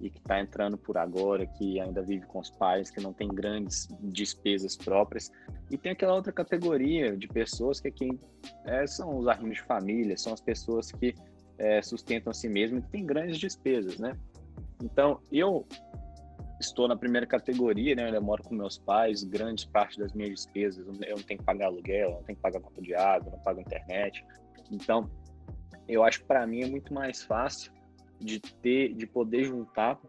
e 0.01 0.11
que 0.11 0.19
está 0.19 0.41
entrando 0.41 0.77
por 0.77 0.99
agora, 0.99 1.47
que 1.47 1.81
ainda 1.81 2.03
vive 2.03 2.27
com 2.27 2.39
os 2.39 2.51
pais, 2.51 2.91
que 2.91 3.01
não 3.01 3.13
tem 3.13 3.29
grandes 3.29 3.89
despesas 4.01 4.77
próprias. 4.77 5.31
E 5.71 5.79
tem 5.79 5.93
aquela 5.93 6.15
outra 6.15 6.33
categoria 6.33 7.17
de 7.17 7.27
pessoas 7.29 7.81
que 7.81 7.89
é 7.89 7.91
quem 7.91 8.21
é, 8.65 8.87
são 8.87 9.17
os 9.19 9.29
arrimos 9.29 9.57
de 9.57 9.63
família, 9.63 10.17
são 10.17 10.33
as 10.33 10.41
pessoas 10.41 10.91
que 10.93 11.15
é, 11.59 11.81
sustentam 11.83 12.31
a 12.31 12.35
si 12.35 12.49
mesmas 12.49 12.83
e 12.83 12.87
que 12.87 12.93
têm 12.93 13.07
grandes 13.07 13.39
despesas, 13.39 13.99
né? 13.99 14.17
Então, 14.83 15.21
eu 15.31 15.67
estou 16.61 16.89
na 16.89 16.97
primeira 16.97 17.27
categoria, 17.27 17.95
né? 17.95 18.15
Eu 18.15 18.23
moro 18.23 18.43
com 18.43 18.55
meus 18.55 18.79
pais, 18.79 19.23
grande 19.23 19.67
parte 19.69 19.99
das 19.99 20.13
minhas 20.13 20.31
despesas, 20.31 20.87
eu 20.87 21.17
não 21.17 21.23
tenho 21.23 21.39
que 21.39 21.45
pagar 21.45 21.67
aluguel, 21.67 22.11
não 22.11 22.23
tenho 22.23 22.37
que 22.37 22.43
pagar 22.43 22.61
conta 22.61 22.83
de 22.83 22.95
água, 22.95 23.33
não 23.33 23.39
pago 23.39 23.61
internet. 23.61 24.25
Então, 24.71 25.09
eu 25.89 26.03
acho 26.03 26.21
que 26.21 26.27
para 26.27 26.47
mim 26.47 26.63
é 26.63 26.67
muito 26.67 26.93
mais 26.93 27.23
fácil 27.23 27.74
de 28.21 28.41
ter, 28.41 28.95
de 28.95 29.07
poder 29.07 29.45
juntar 29.45 30.01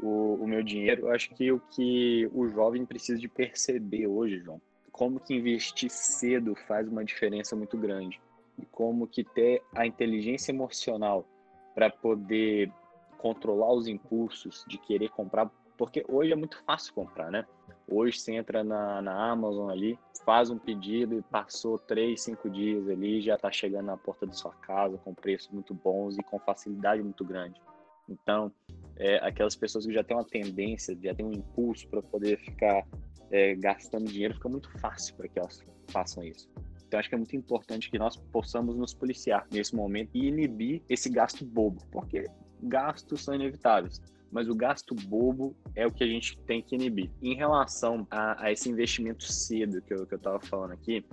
o, 0.00 0.34
o 0.34 0.46
meu 0.46 0.62
dinheiro. 0.62 1.06
Eu 1.06 1.12
acho 1.12 1.30
que 1.34 1.52
o 1.52 1.60
que 1.60 2.28
o 2.32 2.48
jovem 2.48 2.84
precisa 2.84 3.18
de 3.18 3.28
perceber 3.28 4.06
hoje, 4.06 4.40
João, 4.40 4.60
como 4.90 5.20
que 5.20 5.34
investir 5.34 5.90
cedo 5.90 6.54
faz 6.66 6.88
uma 6.88 7.04
diferença 7.04 7.54
muito 7.54 7.76
grande 7.76 8.20
e 8.58 8.66
como 8.66 9.06
que 9.06 9.24
ter 9.24 9.62
a 9.74 9.86
inteligência 9.86 10.52
emocional 10.52 11.26
para 11.74 11.88
poder 11.88 12.70
controlar 13.18 13.72
os 13.72 13.86
impulsos 13.86 14.64
de 14.66 14.78
querer 14.78 15.10
comprar, 15.10 15.50
porque 15.76 16.04
hoje 16.08 16.32
é 16.32 16.36
muito 16.36 16.62
fácil 16.64 16.92
comprar, 16.94 17.30
né? 17.30 17.46
Hoje 17.90 18.20
você 18.20 18.34
entra 18.34 18.62
na, 18.62 19.02
na 19.02 19.30
Amazon 19.32 19.68
ali, 19.68 19.98
faz 20.24 20.48
um 20.48 20.56
pedido 20.56 21.18
e 21.18 21.22
passou 21.22 21.76
três, 21.76 22.22
cinco 22.22 22.48
dias 22.48 22.88
ali, 22.88 23.20
já 23.20 23.34
está 23.34 23.50
chegando 23.50 23.86
na 23.86 23.96
porta 23.96 24.24
da 24.26 24.32
sua 24.32 24.52
casa 24.52 24.96
com 24.98 25.12
preços 25.12 25.50
muito 25.50 25.74
bons 25.74 26.16
e 26.16 26.22
com 26.22 26.38
facilidade 26.38 27.02
muito 27.02 27.24
grande. 27.24 27.60
Então, 28.08 28.52
é, 28.96 29.16
aquelas 29.26 29.56
pessoas 29.56 29.84
que 29.84 29.92
já 29.92 30.04
têm 30.04 30.16
uma 30.16 30.24
tendência, 30.24 30.96
já 31.02 31.12
têm 31.12 31.26
um 31.26 31.32
impulso 31.32 31.88
para 31.88 32.00
poder 32.00 32.38
ficar 32.38 32.86
é, 33.28 33.56
gastando 33.56 34.04
dinheiro, 34.04 34.34
fica 34.34 34.48
muito 34.48 34.70
fácil 34.78 35.16
para 35.16 35.26
que 35.26 35.38
elas 35.40 35.64
façam 35.88 36.22
isso. 36.22 36.48
Então, 36.86 37.00
acho 37.00 37.08
que 37.08 37.14
é 37.16 37.18
muito 37.18 37.34
importante 37.34 37.90
que 37.90 37.98
nós 37.98 38.16
possamos 38.16 38.76
nos 38.76 38.94
policiar 38.94 39.48
nesse 39.50 39.74
momento 39.74 40.10
e 40.14 40.28
inibir 40.28 40.80
esse 40.88 41.08
gasto 41.08 41.44
bobo, 41.44 41.84
porque 41.90 42.24
gastos 42.62 43.24
são 43.24 43.34
inevitáveis 43.34 44.00
mas 44.30 44.48
o 44.48 44.54
gasto 44.54 44.94
bobo 44.94 45.54
é 45.74 45.86
o 45.86 45.90
que 45.90 46.04
a 46.04 46.06
gente 46.06 46.38
tem 46.40 46.62
que 46.62 46.74
inibir. 46.74 47.10
Em 47.20 47.34
relação 47.34 48.06
a, 48.10 48.44
a 48.44 48.52
esse 48.52 48.68
investimento 48.68 49.24
cedo 49.24 49.82
que 49.82 49.92
eu 49.92 50.04
estava 50.04 50.40
falando 50.40 50.72
aqui, 50.72 51.04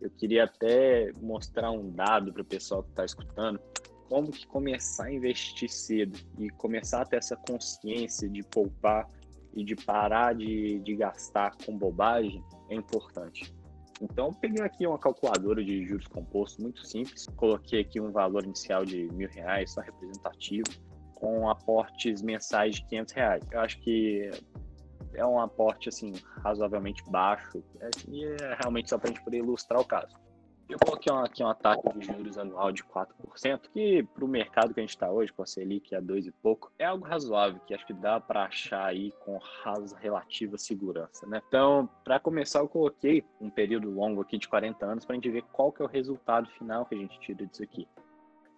eu 0.00 0.10
queria 0.10 0.44
até 0.44 1.12
mostrar 1.20 1.70
um 1.70 1.90
dado 1.90 2.32
para 2.32 2.42
o 2.42 2.44
pessoal 2.44 2.82
que 2.82 2.90
está 2.90 3.04
escutando. 3.04 3.60
como 4.08 4.30
que 4.30 4.46
começar 4.46 5.04
a 5.04 5.12
investir 5.12 5.70
cedo 5.70 6.18
e 6.38 6.50
começar 6.50 7.02
a 7.02 7.04
ter 7.04 7.16
essa 7.16 7.36
consciência 7.36 8.28
de 8.28 8.42
poupar 8.42 9.08
e 9.54 9.64
de 9.64 9.76
parar 9.76 10.34
de, 10.34 10.80
de 10.80 10.94
gastar 10.96 11.56
com 11.64 11.76
bobagem 11.76 12.42
é 12.68 12.74
importante. 12.74 13.54
Então, 14.00 14.26
eu 14.26 14.32
peguei 14.32 14.62
aqui 14.62 14.86
uma 14.86 14.98
calculadora 14.98 15.64
de 15.64 15.86
juros 15.86 16.06
compostos 16.08 16.62
muito 16.62 16.84
simples, 16.84 17.26
coloquei 17.36 17.80
aqui 17.80 18.00
um 18.00 18.10
valor 18.10 18.44
inicial 18.44 18.84
de 18.84 19.08
mil 19.12 19.28
reais, 19.28 19.70
só 19.70 19.80
representativo, 19.80 20.68
com 21.24 21.48
aportes 21.48 22.20
mensais 22.20 22.74
de 22.74 22.84
500 22.84 23.14
reais. 23.14 23.44
Eu 23.50 23.60
acho 23.60 23.80
que 23.80 24.30
é 25.14 25.24
um 25.24 25.40
aporte 25.40 25.88
assim 25.88 26.12
razoavelmente 26.42 27.02
baixo 27.08 27.64
é, 27.80 27.88
e 28.08 28.26
é 28.26 28.58
realmente 28.60 28.90
só 28.90 28.98
para 28.98 29.08
a 29.08 29.12
gente 29.14 29.24
poder 29.24 29.38
ilustrar 29.38 29.80
o 29.80 29.86
caso. 29.86 30.14
Eu 30.68 30.78
coloquei 30.78 31.10
aqui 31.14 31.42
uma 31.42 31.54
taxa 31.54 31.80
de 31.94 32.06
juros 32.06 32.36
anual 32.36 32.72
de 32.72 32.82
4%, 32.84 33.70
que 33.72 34.02
para 34.02 34.24
o 34.24 34.28
mercado 34.28 34.74
que 34.74 34.80
a 34.80 34.82
gente 34.82 34.90
está 34.90 35.10
hoje, 35.10 35.32
com 35.32 35.42
a 35.42 35.46
Selic 35.46 35.94
a 35.94 36.00
2 36.00 36.26
e 36.26 36.30
pouco, 36.30 36.70
é 36.78 36.84
algo 36.84 37.06
razoável, 37.06 37.60
que 37.66 37.74
acho 37.74 37.86
que 37.86 37.94
dá 37.94 38.20
para 38.20 38.44
achar 38.44 38.84
aí 38.84 39.12
com 39.24 39.38
relativa 40.00 40.58
segurança, 40.58 41.26
né? 41.26 41.42
Então, 41.48 41.88
para 42.02 42.20
começar, 42.20 42.60
eu 42.60 42.68
coloquei 42.68 43.24
um 43.40 43.48
período 43.48 43.90
longo 43.90 44.20
aqui 44.20 44.36
de 44.36 44.48
40 44.48 44.84
anos 44.84 45.04
para 45.06 45.14
a 45.14 45.16
gente 45.16 45.30
ver 45.30 45.42
qual 45.52 45.72
que 45.72 45.80
é 45.80 45.84
o 45.84 45.88
resultado 45.88 46.48
final 46.50 46.84
que 46.84 46.94
a 46.94 46.98
gente 46.98 47.18
tira 47.20 47.46
disso 47.46 47.62
aqui. 47.62 47.86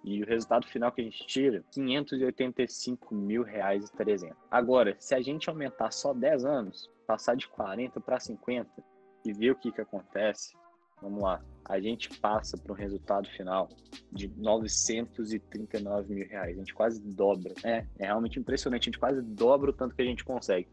E 0.06 0.22
o 0.22 0.26
resultado 0.26 0.64
final 0.68 0.92
que 0.92 1.00
a 1.00 1.04
gente 1.04 1.26
tira, 1.26 1.64
585 1.72 3.12
mil 3.12 3.42
reais 3.42 3.88
e 3.88 3.92
300. 3.92 4.36
Agora, 4.48 4.94
se 5.00 5.16
a 5.16 5.20
gente 5.20 5.50
aumentar 5.50 5.90
só 5.90 6.14
10 6.14 6.44
anos, 6.44 6.88
passar 7.08 7.34
de 7.34 7.48
40 7.48 8.00
para 8.00 8.20
50 8.20 8.70
e 9.24 9.32
ver 9.32 9.50
o 9.50 9.56
que 9.56 9.72
que 9.72 9.80
acontece, 9.80 10.56
vamos 11.02 11.20
lá, 11.20 11.42
a 11.64 11.80
gente 11.80 12.08
passa 12.20 12.56
para 12.56 12.72
um 12.72 12.76
resultado 12.76 13.28
final 13.30 13.68
de 14.12 14.28
939 14.28 16.14
mil 16.14 16.28
reais. 16.28 16.54
A 16.54 16.58
gente 16.60 16.72
quase 16.72 17.00
dobra. 17.00 17.52
É, 17.64 17.84
é 17.98 18.06
realmente 18.06 18.38
impressionante. 18.38 18.82
A 18.82 18.84
gente 18.92 19.00
quase 19.00 19.20
dobra 19.20 19.70
o 19.70 19.74
tanto 19.74 19.96
que 19.96 20.02
a 20.02 20.06
gente 20.06 20.24
consegue. 20.24 20.68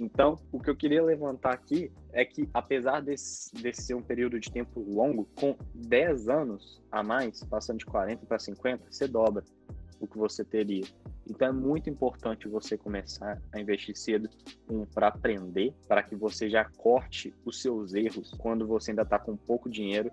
Então, 0.00 0.38
o 0.52 0.60
que 0.60 0.70
eu 0.70 0.76
queria 0.76 1.02
levantar 1.02 1.52
aqui 1.52 1.90
é 2.12 2.24
que, 2.24 2.48
apesar 2.52 3.00
desse, 3.00 3.54
desse 3.54 3.82
ser 3.82 3.94
um 3.94 4.02
período 4.02 4.38
de 4.38 4.50
tempo 4.50 4.80
longo, 4.80 5.28
com 5.38 5.56
10 5.74 6.28
anos 6.28 6.82
a 6.90 7.02
mais, 7.02 7.42
passando 7.44 7.78
de 7.78 7.86
40 7.86 8.26
para 8.26 8.38
50, 8.38 8.84
você 8.90 9.08
dobra 9.08 9.44
o 10.00 10.06
que 10.06 10.16
você 10.16 10.44
teria. 10.44 10.84
Então, 11.28 11.48
é 11.48 11.52
muito 11.52 11.90
importante 11.90 12.48
você 12.48 12.76
começar 12.78 13.40
a 13.52 13.60
investir 13.60 13.96
cedo 13.96 14.30
um, 14.70 14.84
para 14.86 15.08
aprender, 15.08 15.74
para 15.86 16.02
que 16.02 16.14
você 16.14 16.48
já 16.48 16.64
corte 16.64 17.34
os 17.44 17.60
seus 17.60 17.92
erros 17.92 18.32
quando 18.38 18.66
você 18.66 18.92
ainda 18.92 19.02
está 19.02 19.18
com 19.18 19.36
pouco 19.36 19.68
dinheiro. 19.68 20.10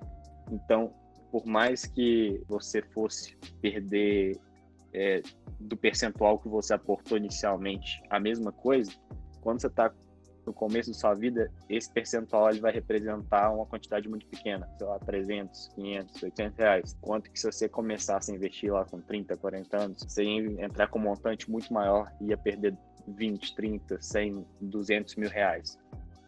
Então, 0.51 0.94
por 1.32 1.46
mais 1.46 1.86
que 1.86 2.41
você 2.48 2.82
fosse 2.82 3.38
perder 3.62 4.39
é, 4.94 5.22
do 5.60 5.75
percentual 5.75 6.39
que 6.39 6.48
você 6.48 6.74
aportou 6.74 7.17
inicialmente 7.17 8.01
a 8.10 8.20
mesma 8.20 8.51
coisa, 8.51 8.91
quando 9.45 9.61
você 9.61 9.67
está 9.67 9.93
no 10.43 10.51
começo 10.51 10.89
da 10.89 10.97
sua 10.97 11.13
vida, 11.13 11.51
esse 11.69 11.91
percentual 11.91 12.49
ele 12.49 12.59
vai 12.59 12.71
representar 12.71 13.51
uma 13.51 13.65
quantidade 13.65 14.09
muito 14.09 14.25
pequena, 14.25 14.67
sei 14.75 14.87
lá, 14.87 14.97
300, 14.97 15.67
500, 15.75 16.23
800 16.23 16.57
reais. 16.57 16.97
Quanto 16.99 17.29
que 17.29 17.39
se 17.39 17.51
você 17.51 17.69
começasse 17.69 18.31
a 18.31 18.35
investir 18.35 18.73
lá 18.73 18.83
com 18.85 18.99
30, 18.99 19.37
40 19.37 19.77
anos, 19.77 20.03
você 20.03 20.23
ia 20.23 20.65
entrar 20.65 20.87
com 20.87 20.97
um 20.97 21.03
montante 21.03 21.49
muito 21.49 21.71
maior 21.71 22.11
e 22.19 22.29
ia 22.29 22.37
perder 22.37 22.75
20, 23.07 23.55
30, 23.55 24.01
100, 24.01 24.45
200 24.61 25.15
mil 25.15 25.29
reais. 25.29 25.77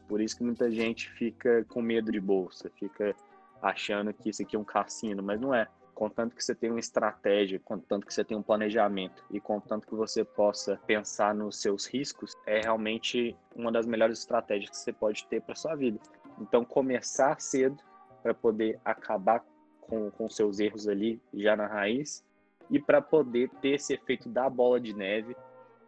Por 0.08 0.22
isso 0.22 0.38
que 0.38 0.44
muita 0.44 0.70
gente 0.70 1.10
fica 1.14 1.66
com 1.66 1.82
medo 1.82 2.12
de 2.12 2.20
bolsa, 2.20 2.70
fica 2.80 3.16
achando 3.64 4.14
que 4.14 4.30
isso 4.30 4.44
aqui 4.44 4.56
é 4.56 4.60
um 4.60 4.64
cassino, 4.64 5.24
mas 5.24 5.42
não 5.42 5.56
é 5.56 5.68
contanto 5.98 6.36
que 6.36 6.46
você 6.46 6.54
tenha 6.54 6.72
uma 6.72 6.80
estratégia, 6.80 7.60
contanto 7.60 8.06
que 8.06 8.14
você 8.14 8.24
tenha 8.24 8.40
um 8.40 8.44
planejamento 8.44 9.26
e 9.32 9.40
contanto 9.40 9.88
que 9.88 9.96
você 9.96 10.24
possa 10.24 10.80
pensar 10.86 11.34
nos 11.34 11.60
seus 11.60 11.88
riscos, 11.88 12.36
é 12.46 12.62
realmente 12.62 13.36
uma 13.56 13.72
das 13.72 13.88
melhores 13.88 14.20
estratégias 14.20 14.70
que 14.70 14.78
você 14.78 14.94
pode 14.94 15.26
ter 15.26 15.42
para 15.42 15.56
sua 15.56 15.74
vida. 15.74 16.00
Então, 16.40 16.64
começar 16.64 17.42
cedo 17.42 17.78
para 18.22 18.32
poder 18.32 18.80
acabar 18.86 19.44
com, 19.82 20.12
com 20.12 20.30
seus 20.30 20.60
erros 20.60 20.88
ali 20.88 21.20
já 21.34 21.56
na 21.56 21.66
raiz 21.66 22.24
e 22.70 22.80
para 22.80 23.02
poder 23.02 23.50
ter 23.60 23.70
esse 23.70 23.96
efeito 23.96 24.30
da 24.30 24.48
bola 24.48 24.80
de 24.80 24.94
neve 24.94 25.36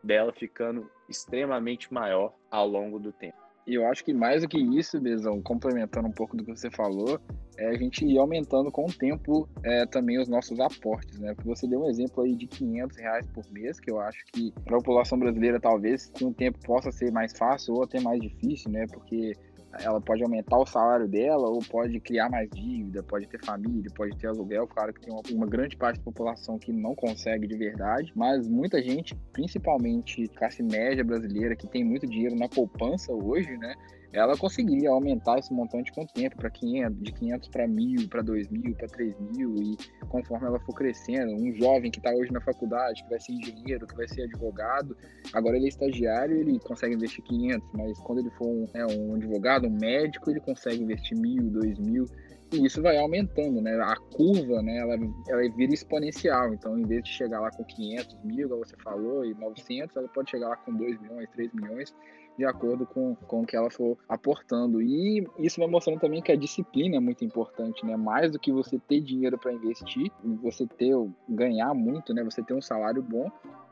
dela 0.04 0.34
ficando 0.34 0.90
extremamente 1.08 1.94
maior 1.94 2.34
ao 2.50 2.68
longo 2.68 2.98
do 2.98 3.12
tempo. 3.12 3.38
E 3.68 3.76
eu 3.76 3.86
acho 3.86 4.04
que 4.04 4.14
mais 4.14 4.42
do 4.42 4.48
que 4.48 4.58
isso, 4.58 5.00
Bezão, 5.00 5.42
complementando 5.42 6.08
um 6.08 6.12
pouco 6.12 6.36
do 6.36 6.44
que 6.44 6.56
você 6.56 6.72
falou, 6.72 7.20
é 7.58 7.68
a 7.68 7.78
gente 7.78 8.06
ir 8.06 8.18
aumentando 8.18 8.72
com 8.72 8.86
o 8.86 8.94
tempo 8.94 9.48
é, 9.64 9.86
também 9.86 10.20
os 10.20 10.28
nossos 10.28 10.60
aportes, 10.60 11.20
né? 11.20 11.34
Porque 11.36 11.50
você 11.50 11.68
deu 11.68 11.82
um 11.82 11.90
exemplo 11.90 12.24
aí 12.24 12.36
de 12.36 12.48
500 12.48 12.98
reais 12.98 13.28
por 13.28 13.44
mês, 13.52 13.80
que 13.80 13.92
eu 13.92 14.00
acho 14.00 14.26
que 14.32 14.52
para 14.64 14.78
a 14.78 14.80
população 14.80 15.20
brasileira 15.20 15.60
talvez 15.60 16.10
com 16.18 16.28
o 16.28 16.34
tempo 16.34 16.58
possa 16.66 16.92
ser 16.92 17.12
mais 17.12 17.38
fácil 17.38 17.76
ou 17.76 17.84
até 17.84 18.00
mais 18.00 18.20
difícil, 18.22 18.72
né? 18.72 18.86
Porque 18.88 19.34
ela 19.74 20.02
pode 20.02 20.24
aumentar 20.24 20.58
o 20.58 20.66
salário 20.66 21.08
dela 21.08 21.48
ou 21.48 21.60
pode 21.60 22.00
criar 22.00 22.30
mais 22.30 22.50
dívida, 22.50 23.04
pode 23.04 23.28
ter 23.28 23.44
família, 23.44 23.90
pode 23.96 24.16
ter 24.18 24.28
aluguel. 24.28 24.68
Claro 24.68 24.94
que 24.94 25.02
tem 25.02 25.14
uma, 25.14 25.22
uma, 25.32 25.46
grande 25.46 25.78
parte 25.78 25.98
da 25.98 26.04
população 26.04 26.58
que 26.58 26.72
não 26.72 26.96
consegue 26.96 27.48
de 27.48 27.56
verdade, 27.56 28.12
mas 28.16 28.48
muita 28.48 28.82
gente, 28.82 29.16
principalmente 29.32 30.28
classe 30.30 30.64
média 30.64 31.04
brasileira, 31.04 31.56
que 31.56 31.68
tem 31.68 31.84
muito 31.84 32.08
dinheiro 32.08 32.36
na 32.36 32.50
poupança 32.50 33.14
hoje, 33.14 33.56
né? 33.58 33.76
Ela 34.12 34.36
conseguiria 34.38 34.90
aumentar 34.90 35.38
esse 35.38 35.54
montante 35.54 35.92
com 35.92 36.04
o 36.04 36.08
tempo, 36.08 36.36
para 36.38 36.50
500, 36.50 37.02
de 37.02 37.12
500 37.12 37.50
para 37.50 37.68
1.000, 37.68 38.10
para 38.10 38.24
2.000, 38.24 38.76
para 38.76 38.88
3.000, 38.88 39.62
e 39.62 40.08
conforme 40.08 40.48
ela 40.48 40.60
for 40.62 40.74
crescendo, 40.74 41.34
um 41.34 41.54
jovem 41.56 41.92
que 41.92 42.00
está 42.00 42.12
hoje 42.12 42.32
na 42.32 42.42
faculdade, 42.42 43.04
que 43.04 43.10
vai 43.10 43.20
ser 43.20 43.34
engenheiro, 43.34 43.86
que 43.86 43.96
vai 43.96 44.08
ser 44.08 44.24
advogado, 44.24 44.98
agora 45.34 45.58
ele 45.58 45.66
é 45.66 45.70
estagiário, 45.70 46.38
ele 46.38 46.60
consegue 46.60 46.96
investir 46.96 47.24
500, 47.24 47.72
mas 47.74 48.00
quando 48.00 48.20
ele 48.20 48.32
for 48.32 48.48
um, 48.48 48.68
né, 48.74 48.86
um 48.86 49.16
advogado, 49.16 49.68
um 49.68 49.78
médico, 49.80 50.30
ele 50.30 50.40
consegue 50.40 50.84
investir 50.84 51.18
1.000, 51.18 51.52
2.000, 51.52 52.10
e 52.52 52.66
isso 52.66 52.82
vai 52.82 52.98
aumentando, 52.98 53.62
né? 53.62 53.80
A 53.80 53.96
curva, 53.96 54.62
né? 54.62 54.78
Ela, 54.78 54.96
ela 55.28 55.56
vira 55.56 55.74
exponencial. 55.74 56.54
Então, 56.54 56.78
em 56.78 56.86
vez 56.86 57.04
de 57.04 57.10
chegar 57.10 57.40
lá 57.40 57.52
com 57.52 57.64
500 57.64 58.24
mil, 58.24 58.50
como 58.50 58.66
você 58.66 58.76
falou, 58.78 59.24
e 59.24 59.34
900, 59.36 59.96
ela 59.96 60.08
pode 60.08 60.32
chegar 60.32 60.50
lá 60.50 60.56
com 60.58 60.74
2 60.74 61.00
milhões, 61.00 61.30
3 61.30 61.54
milhões, 61.54 61.94
de 62.38 62.46
acordo 62.46 62.88
com, 62.88 63.16
com 63.16 63.42
o 63.42 63.46
que 63.46 63.56
ela 63.56 63.70
for 63.70 63.98
aportando. 64.08 64.82
E 64.82 65.28
isso 65.38 65.60
vai 65.60 65.70
mostrando 65.70 66.00
também 66.00 66.22
que 66.22 66.32
a 66.32 66.36
disciplina 66.36 66.96
é 66.96 67.00
muito 67.00 67.24
importante, 67.24 67.86
né? 67.86 67.96
Mais 67.96 68.32
do 68.32 68.40
que 68.40 68.52
você 68.52 68.80
ter 68.80 69.02
dinheiro 69.02 69.38
para 69.38 69.54
investir, 69.54 70.12
você 70.42 70.66
ter 70.66 70.96
ganhar 71.28 71.74
muito, 71.76 72.14
né? 72.16 72.24
Você 72.24 72.42
ter 72.42 72.56
um 72.56 72.62
salário 72.62 73.04
bom, 73.04 73.30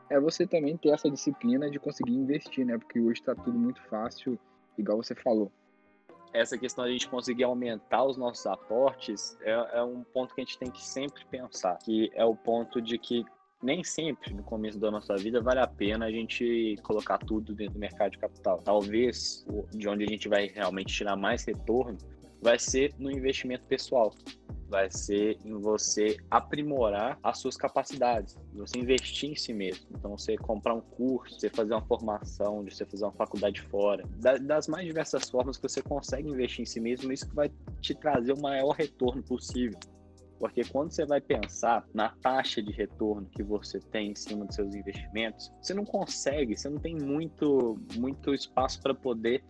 é 0.08 0.20
você 0.20 0.46
também 0.46 0.76
ter 0.76 0.90
essa 0.90 1.10
disciplina 1.10 1.68
de 1.68 1.80
conseguir 1.80 2.14
investir, 2.14 2.64
né? 2.64 2.78
Porque 2.78 3.00
hoje 3.00 3.20
está 3.20 3.34
tudo 3.34 3.58
muito 3.58 3.82
fácil, 3.88 4.38
igual 4.78 5.02
você 5.02 5.16
falou. 5.16 5.50
Essa 6.32 6.58
questão 6.58 6.84
de 6.84 6.90
a 6.90 6.92
gente 6.92 7.08
conseguir 7.08 7.44
aumentar 7.44 8.04
os 8.04 8.16
nossos 8.16 8.46
aportes 8.46 9.36
é, 9.42 9.78
é 9.78 9.82
um 9.82 10.02
ponto 10.02 10.34
que 10.34 10.40
a 10.40 10.44
gente 10.44 10.58
tem 10.58 10.70
que 10.70 10.84
sempre 10.84 11.24
pensar, 11.26 11.78
que 11.78 12.10
é 12.14 12.24
o 12.24 12.34
ponto 12.34 12.80
de 12.80 12.98
que 12.98 13.24
nem 13.62 13.82
sempre 13.82 14.32
no 14.32 14.42
começo 14.42 14.78
da 14.78 14.90
nossa 14.90 15.16
vida 15.16 15.40
vale 15.40 15.60
a 15.60 15.66
pena 15.66 16.06
a 16.06 16.10
gente 16.10 16.76
colocar 16.82 17.18
tudo 17.18 17.54
dentro 17.54 17.74
do 17.74 17.80
mercado 17.80 18.12
de 18.12 18.18
capital. 18.18 18.58
Talvez 18.62 19.44
de 19.72 19.88
onde 19.88 20.04
a 20.04 20.06
gente 20.06 20.28
vai 20.28 20.46
realmente 20.46 20.94
tirar 20.94 21.16
mais 21.16 21.44
retorno 21.44 21.98
vai 22.40 22.58
ser 22.58 22.94
no 22.98 23.10
investimento 23.10 23.64
pessoal. 23.66 24.14
Vai 24.68 24.90
ser 24.90 25.38
em 25.46 25.54
você 25.58 26.18
aprimorar 26.30 27.18
as 27.22 27.38
suas 27.38 27.56
capacidades, 27.56 28.36
você 28.52 28.78
investir 28.78 29.30
em 29.30 29.34
si 29.34 29.54
mesmo. 29.54 29.86
Então, 29.90 30.16
você 30.16 30.36
comprar 30.36 30.74
um 30.74 30.80
curso, 30.80 31.40
você 31.40 31.48
fazer 31.48 31.72
uma 31.72 31.80
formação, 31.80 32.62
você 32.62 32.84
fazer 32.84 33.04
uma 33.04 33.12
faculdade 33.12 33.62
fora, 33.62 34.04
das 34.42 34.68
mais 34.68 34.86
diversas 34.86 35.30
formas 35.30 35.56
que 35.56 35.62
você 35.62 35.80
consegue 35.80 36.28
investir 36.28 36.62
em 36.62 36.66
si 36.66 36.80
mesmo, 36.80 37.10
isso 37.10 37.26
vai 37.32 37.50
te 37.80 37.94
trazer 37.94 38.34
o 38.34 38.40
maior 38.40 38.72
retorno 38.72 39.22
possível. 39.22 39.78
Porque 40.38 40.62
quando 40.64 40.92
você 40.92 41.04
vai 41.04 41.20
pensar 41.20 41.84
na 41.92 42.10
taxa 42.22 42.62
de 42.62 42.72
retorno 42.72 43.28
que 43.28 43.42
você 43.42 43.80
tem 43.80 44.12
em 44.12 44.14
cima 44.14 44.44
dos 44.44 44.54
seus 44.54 44.74
investimentos, 44.74 45.52
você 45.60 45.74
não 45.74 45.84
consegue, 45.84 46.56
você 46.56 46.68
não 46.68 46.78
tem 46.78 46.96
muito, 46.96 47.78
muito 47.96 48.34
espaço 48.34 48.80
para 48.80 48.94
poder 48.94 49.42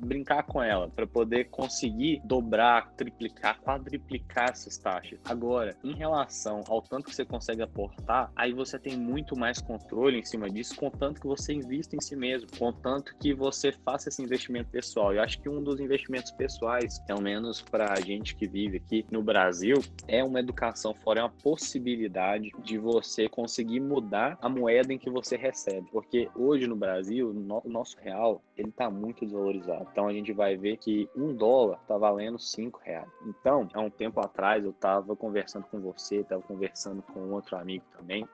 brincar 0.00 0.42
com 0.44 0.62
ela, 0.62 0.88
para 0.88 1.06
poder 1.06 1.50
conseguir 1.50 2.20
dobrar, 2.24 2.92
triplicar, 2.92 3.60
quadriplicar 3.60 4.50
essas 4.50 4.78
taxas. 4.78 5.18
Agora, 5.24 5.76
em 5.82 5.94
relação 5.94 6.62
ao 6.68 6.82
tanto 6.82 7.06
que 7.06 7.14
você 7.14 7.24
consegue 7.24 7.62
aportar, 7.62 8.30
aí 8.34 8.52
você 8.52 8.78
tem 8.78 8.96
muito 8.96 9.38
mais 9.38 9.60
controle 9.60 10.18
em 10.18 10.24
cima 10.24 10.48
disso, 10.48 10.76
contanto 10.76 11.20
que 11.20 11.26
você 11.26 11.52
invista 11.52 11.96
em 11.96 12.00
si 12.00 12.16
mesmo, 12.16 12.48
contanto 12.58 13.14
que 13.18 13.34
você 13.34 13.72
faça 13.72 14.08
esse 14.08 14.22
investimento 14.22 14.70
pessoal. 14.70 15.14
Eu 15.14 15.22
acho 15.22 15.40
que 15.40 15.48
um 15.48 15.62
dos 15.62 15.80
investimentos 15.80 16.30
pessoais, 16.32 16.98
pelo 17.00 17.20
menos 17.20 17.62
para 17.62 17.92
a 17.92 18.00
gente 18.00 18.34
que 18.34 18.46
vive 18.46 18.78
aqui 18.78 19.06
no 19.10 19.22
Brasil, 19.22 19.76
é 20.08 20.22
uma 20.22 20.35
uma 20.36 20.40
educação 20.40 20.94
fora, 20.94 21.20
é 21.20 21.22
uma 21.22 21.32
possibilidade 21.42 22.50
de 22.58 22.78
você 22.78 23.28
conseguir 23.28 23.80
mudar 23.80 24.38
a 24.40 24.48
moeda 24.48 24.92
em 24.92 24.98
que 24.98 25.08
você 25.08 25.36
recebe. 25.36 25.88
Porque 25.90 26.28
hoje 26.34 26.66
no 26.66 26.76
Brasil, 26.76 27.30
o 27.30 27.68
nosso 27.68 27.98
real, 27.98 28.42
ele 28.56 28.68
está 28.68 28.90
muito 28.90 29.24
desvalorizado. 29.24 29.88
Então 29.90 30.06
a 30.06 30.12
gente 30.12 30.32
vai 30.32 30.56
ver 30.56 30.76
que 30.76 31.08
um 31.16 31.34
dólar 31.34 31.78
está 31.80 31.96
valendo 31.96 32.38
cinco 32.38 32.80
reais. 32.84 33.08
Então, 33.26 33.68
há 33.72 33.80
um 33.80 33.90
tempo 33.90 34.20
atrás 34.20 34.64
eu 34.64 34.70
estava 34.70 35.16
conversando 35.16 35.64
com 35.64 35.80
você, 35.80 36.16
estava 36.16 36.42
conversando 36.42 37.02
com 37.02 37.32
outro 37.32 37.56
amigo 37.56 37.84
também, 37.96 38.28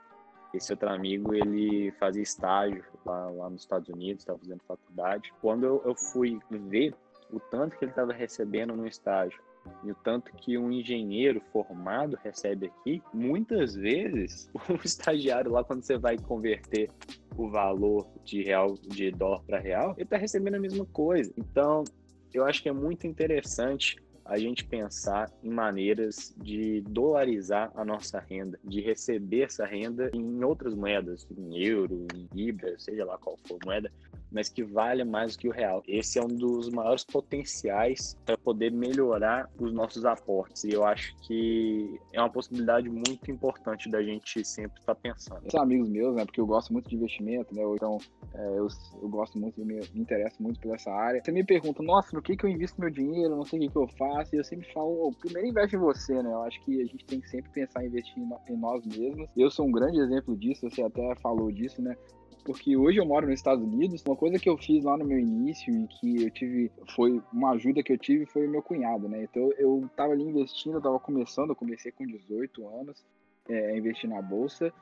esse 0.52 0.70
outro 0.70 0.90
amigo, 0.90 1.34
ele 1.34 1.92
fazia 1.92 2.22
estágio 2.22 2.84
lá, 3.06 3.30
lá 3.30 3.48
nos 3.48 3.62
Estados 3.62 3.88
Unidos, 3.88 4.22
estava 4.22 4.38
fazendo 4.38 4.60
faculdade. 4.68 5.32
Quando 5.40 5.64
eu, 5.64 5.82
eu 5.86 5.94
fui 5.94 6.38
ver 6.50 6.94
o 7.30 7.40
tanto 7.40 7.78
que 7.78 7.84
ele 7.86 7.92
estava 7.92 8.12
recebendo 8.12 8.76
no 8.76 8.86
estágio 8.86 9.40
e 9.84 9.90
o 9.90 9.94
tanto 9.94 10.32
que 10.32 10.56
um 10.56 10.70
engenheiro 10.70 11.40
formado 11.52 12.18
recebe 12.22 12.66
aqui, 12.66 13.02
muitas 13.12 13.74
vezes 13.74 14.50
o 14.54 14.74
estagiário 14.84 15.50
lá, 15.50 15.64
quando 15.64 15.82
você 15.82 15.98
vai 15.98 16.18
converter 16.18 16.90
o 17.36 17.48
valor 17.48 18.06
de 18.24 18.42
real, 18.42 18.74
de 18.74 19.10
dólar 19.10 19.42
para 19.42 19.58
real, 19.58 19.92
ele 19.96 20.04
está 20.04 20.16
recebendo 20.16 20.54
a 20.54 20.60
mesma 20.60 20.84
coisa. 20.86 21.32
Então, 21.36 21.84
eu 22.32 22.44
acho 22.44 22.62
que 22.62 22.68
é 22.68 22.72
muito 22.72 23.06
interessante 23.06 23.96
a 24.24 24.38
gente 24.38 24.64
pensar 24.64 25.30
em 25.42 25.50
maneiras 25.50 26.34
de 26.38 26.80
dolarizar 26.82 27.72
a 27.74 27.84
nossa 27.84 28.20
renda, 28.20 28.58
de 28.62 28.80
receber 28.80 29.42
essa 29.42 29.66
renda 29.66 30.10
em 30.14 30.44
outras 30.44 30.74
moedas, 30.74 31.26
em 31.36 31.58
euro, 31.58 32.06
em 32.14 32.28
libra, 32.32 32.78
seja 32.78 33.04
lá 33.04 33.18
qual 33.18 33.36
for 33.44 33.58
a 33.62 33.66
moeda, 33.66 33.92
mas 34.32 34.48
que 34.48 34.62
valha 34.62 35.04
mais 35.04 35.36
do 35.36 35.40
que 35.40 35.48
o 35.48 35.52
real. 35.52 35.82
Esse 35.86 36.18
é 36.18 36.22
um 36.22 36.28
dos 36.28 36.68
maiores 36.70 37.04
potenciais 37.04 38.16
para 38.24 38.36
poder 38.36 38.72
melhorar 38.72 39.48
os 39.58 39.72
nossos 39.72 40.04
aportes. 40.04 40.64
E 40.64 40.72
eu 40.72 40.84
acho 40.84 41.14
que 41.18 42.00
é 42.12 42.20
uma 42.20 42.30
possibilidade 42.30 42.88
muito 42.88 43.30
importante 43.30 43.90
da 43.90 44.02
gente 44.02 44.44
sempre 44.44 44.80
estar 44.80 44.94
tá 44.94 45.00
pensando. 45.00 45.50
São 45.50 45.62
amigos 45.62 45.88
meus, 45.88 46.14
né? 46.14 46.24
Porque 46.24 46.40
eu 46.40 46.46
gosto 46.46 46.72
muito 46.72 46.88
de 46.88 46.96
investimento, 46.96 47.54
né? 47.54 47.62
Então, 47.74 47.98
é, 48.34 48.58
eu, 48.58 48.68
eu 49.00 49.08
gosto 49.08 49.38
muito, 49.38 49.60
eu 49.60 49.66
me, 49.66 49.80
interesso 49.94 50.42
muito 50.42 50.60
por 50.60 50.74
essa 50.74 50.90
área. 50.90 51.22
Você 51.22 51.30
me 51.30 51.44
pergunta, 51.44 51.82
nossa, 51.82 52.14
no 52.14 52.22
que, 52.22 52.36
que 52.36 52.44
eu 52.44 52.50
invisto 52.50 52.80
meu 52.80 52.90
dinheiro? 52.90 53.36
Não 53.36 53.44
sei 53.44 53.58
o 53.58 53.62
que, 53.62 53.68
que 53.68 53.78
eu 53.78 53.88
faço. 53.88 54.34
E 54.34 54.38
eu 54.38 54.44
sempre 54.44 54.72
falo, 54.72 55.08
oh, 55.08 55.12
primeiro 55.12 55.48
investe 55.48 55.76
em 55.76 55.78
você, 55.78 56.22
né? 56.22 56.32
Eu 56.32 56.42
acho 56.42 56.62
que 56.64 56.80
a 56.80 56.86
gente 56.86 57.04
tem 57.04 57.20
que 57.20 57.28
sempre 57.28 57.50
pensar 57.50 57.84
em 57.84 57.88
investir 57.88 58.18
em, 58.18 58.52
em 58.52 58.56
nós 58.56 58.84
mesmos. 58.86 59.28
Eu 59.36 59.50
sou 59.50 59.66
um 59.66 59.72
grande 59.72 60.00
exemplo 60.00 60.36
disso, 60.36 60.68
você 60.68 60.82
até 60.82 61.14
falou 61.16 61.50
disso, 61.50 61.82
né? 61.82 61.96
Porque 62.44 62.76
hoje 62.76 62.98
eu 62.98 63.06
moro 63.06 63.26
nos 63.26 63.36
Estados 63.36 63.64
Unidos. 63.64 64.02
Uma 64.04 64.16
coisa 64.16 64.38
que 64.38 64.48
eu 64.48 64.56
fiz 64.56 64.84
lá 64.84 64.96
no 64.96 65.04
meu 65.04 65.18
início 65.18 65.72
e 65.72 65.86
que 65.86 66.22
eu 66.24 66.30
tive, 66.30 66.70
foi 66.94 67.22
uma 67.32 67.50
ajuda 67.50 67.82
que 67.82 67.92
eu 67.92 67.98
tive 67.98 68.26
foi 68.26 68.46
o 68.46 68.50
meu 68.50 68.62
cunhado, 68.62 69.08
né? 69.08 69.24
Então 69.24 69.52
eu 69.58 69.88
tava 69.96 70.12
ali 70.12 70.22
investindo, 70.22 70.74
eu 70.76 70.82
tava 70.82 70.98
começando, 70.98 71.50
eu 71.50 71.56
comecei 71.56 71.92
com 71.92 72.06
18 72.06 72.66
anos 72.80 73.04
é, 73.48 73.72
a 73.72 73.76
investir 73.76 74.08
na 74.08 74.20
bolsa 74.20 74.72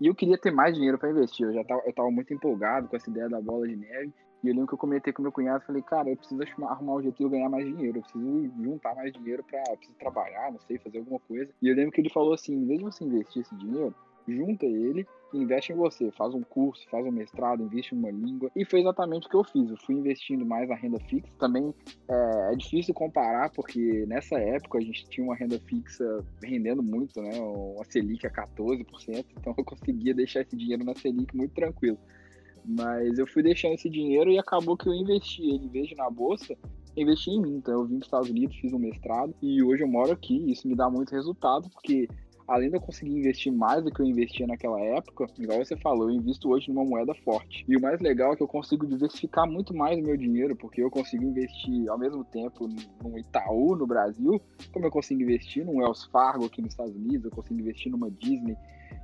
e 0.00 0.06
eu 0.06 0.14
queria 0.14 0.38
ter 0.38 0.50
mais 0.50 0.74
dinheiro 0.74 0.98
para 0.98 1.10
investir. 1.10 1.46
Eu 1.46 1.52
já 1.52 1.64
tava, 1.64 1.82
eu 1.86 1.92
tava 1.92 2.10
muito 2.10 2.32
empolgado 2.32 2.88
com 2.88 2.96
essa 2.96 3.10
ideia 3.10 3.28
da 3.28 3.40
bola 3.40 3.68
de 3.68 3.76
neve. 3.76 4.12
E 4.42 4.48
eu 4.48 4.54
lembro 4.54 4.68
que 4.68 4.74
eu 4.74 4.78
comentei 4.78 5.12
com 5.12 5.20
meu 5.20 5.30
cunhado, 5.30 5.64
falei, 5.66 5.82
cara, 5.82 6.08
eu 6.08 6.16
preciso 6.16 6.42
arrumar 6.64 6.94
um 6.94 7.02
jeito 7.02 7.18
de 7.18 7.24
eu 7.24 7.28
ganhar 7.28 7.50
mais 7.50 7.66
dinheiro, 7.66 7.98
eu 7.98 8.02
preciso 8.02 8.50
juntar 8.62 8.94
mais 8.94 9.12
dinheiro 9.12 9.44
para, 9.44 9.62
preciso 9.76 9.98
trabalhar, 9.98 10.50
não 10.50 10.58
sei, 10.60 10.78
fazer 10.78 10.98
alguma 10.98 11.20
coisa. 11.20 11.52
E 11.60 11.68
eu 11.68 11.76
lembro 11.76 11.92
que 11.92 12.00
ele 12.00 12.08
falou 12.08 12.32
assim, 12.32 12.54
em 12.54 12.66
vez 12.66 12.78
de 12.78 12.84
você 12.86 13.04
investir 13.04 13.42
esse 13.42 13.54
dinheiro, 13.56 13.94
junta 14.30 14.66
ele 14.66 15.06
investe 15.32 15.72
em 15.72 15.76
você, 15.76 16.10
faz 16.12 16.34
um 16.34 16.42
curso, 16.42 16.88
faz 16.90 17.06
um 17.06 17.10
mestrado, 17.10 17.62
investe 17.62 17.94
em 17.94 17.98
uma 17.98 18.10
língua. 18.10 18.50
E 18.54 18.64
foi 18.64 18.80
exatamente 18.80 19.26
o 19.26 19.30
que 19.30 19.36
eu 19.36 19.44
fiz. 19.44 19.70
Eu 19.70 19.76
fui 19.76 19.94
investindo 19.94 20.44
mais 20.44 20.68
na 20.68 20.74
renda 20.74 20.98
fixa. 21.00 21.30
Também 21.38 21.74
é, 22.08 22.52
é 22.52 22.56
difícil 22.56 22.94
comparar, 22.94 23.50
porque 23.50 24.04
nessa 24.06 24.38
época 24.38 24.78
a 24.78 24.80
gente 24.80 25.08
tinha 25.08 25.24
uma 25.24 25.36
renda 25.36 25.58
fixa 25.60 26.24
rendendo 26.42 26.82
muito, 26.82 27.20
né? 27.22 27.38
Uma 27.38 27.84
Selic 27.84 28.26
a 28.26 28.30
14%, 28.30 29.24
então 29.38 29.54
eu 29.56 29.64
conseguia 29.64 30.14
deixar 30.14 30.42
esse 30.42 30.56
dinheiro 30.56 30.84
na 30.84 30.94
Selic 30.94 31.36
muito 31.36 31.54
tranquilo. 31.54 31.98
Mas 32.64 33.18
eu 33.18 33.26
fui 33.26 33.42
deixando 33.42 33.74
esse 33.74 33.88
dinheiro 33.88 34.30
e 34.30 34.38
acabou 34.38 34.76
que 34.76 34.88
eu 34.88 34.94
investi 34.94 35.42
ele, 35.42 35.68
de 35.68 35.94
na 35.94 36.10
bolsa, 36.10 36.56
investi 36.96 37.30
em 37.30 37.40
mim. 37.40 37.56
Então 37.56 37.74
eu 37.74 37.84
vim 37.84 37.94
para 37.94 38.00
os 38.00 38.06
Estados 38.06 38.30
Unidos, 38.30 38.56
fiz 38.56 38.72
um 38.72 38.78
mestrado 38.78 39.34
e 39.40 39.62
hoje 39.62 39.82
eu 39.82 39.88
moro 39.88 40.12
aqui. 40.12 40.50
Isso 40.50 40.68
me 40.68 40.74
dá 40.74 40.90
muito 40.90 41.10
resultado, 41.10 41.70
porque 41.70 42.08
além 42.50 42.68
de 42.68 42.76
eu 42.76 42.80
conseguir 42.80 43.12
investir 43.12 43.52
mais 43.52 43.84
do 43.84 43.92
que 43.92 44.02
eu 44.02 44.06
investia 44.06 44.44
naquela 44.44 44.80
época, 44.80 45.26
igual 45.38 45.64
você 45.64 45.76
falou, 45.76 46.10
eu 46.10 46.16
invisto 46.16 46.50
hoje 46.50 46.68
numa 46.68 46.84
moeda 46.84 47.14
forte. 47.14 47.64
E 47.68 47.76
o 47.76 47.80
mais 47.80 48.00
legal 48.00 48.32
é 48.32 48.36
que 48.36 48.42
eu 48.42 48.48
consigo 48.48 48.84
diversificar 48.88 49.48
muito 49.48 49.72
mais 49.72 49.96
o 50.00 50.02
meu 50.02 50.16
dinheiro, 50.16 50.56
porque 50.56 50.82
eu 50.82 50.90
consigo 50.90 51.22
investir 51.22 51.88
ao 51.88 51.96
mesmo 51.96 52.24
tempo 52.24 52.68
no 53.04 53.16
Itaú 53.16 53.76
no 53.76 53.86
Brasil, 53.86 54.42
como 54.72 54.84
eu 54.84 54.90
consigo 54.90 55.22
investir 55.22 55.64
num 55.64 55.76
Wells 55.76 56.06
Fargo 56.10 56.46
aqui 56.46 56.60
nos 56.60 56.72
Estados 56.72 56.94
Unidos, 56.94 57.26
eu 57.26 57.30
consigo 57.30 57.60
investir 57.60 57.92
numa 57.92 58.10
Disney. 58.10 58.56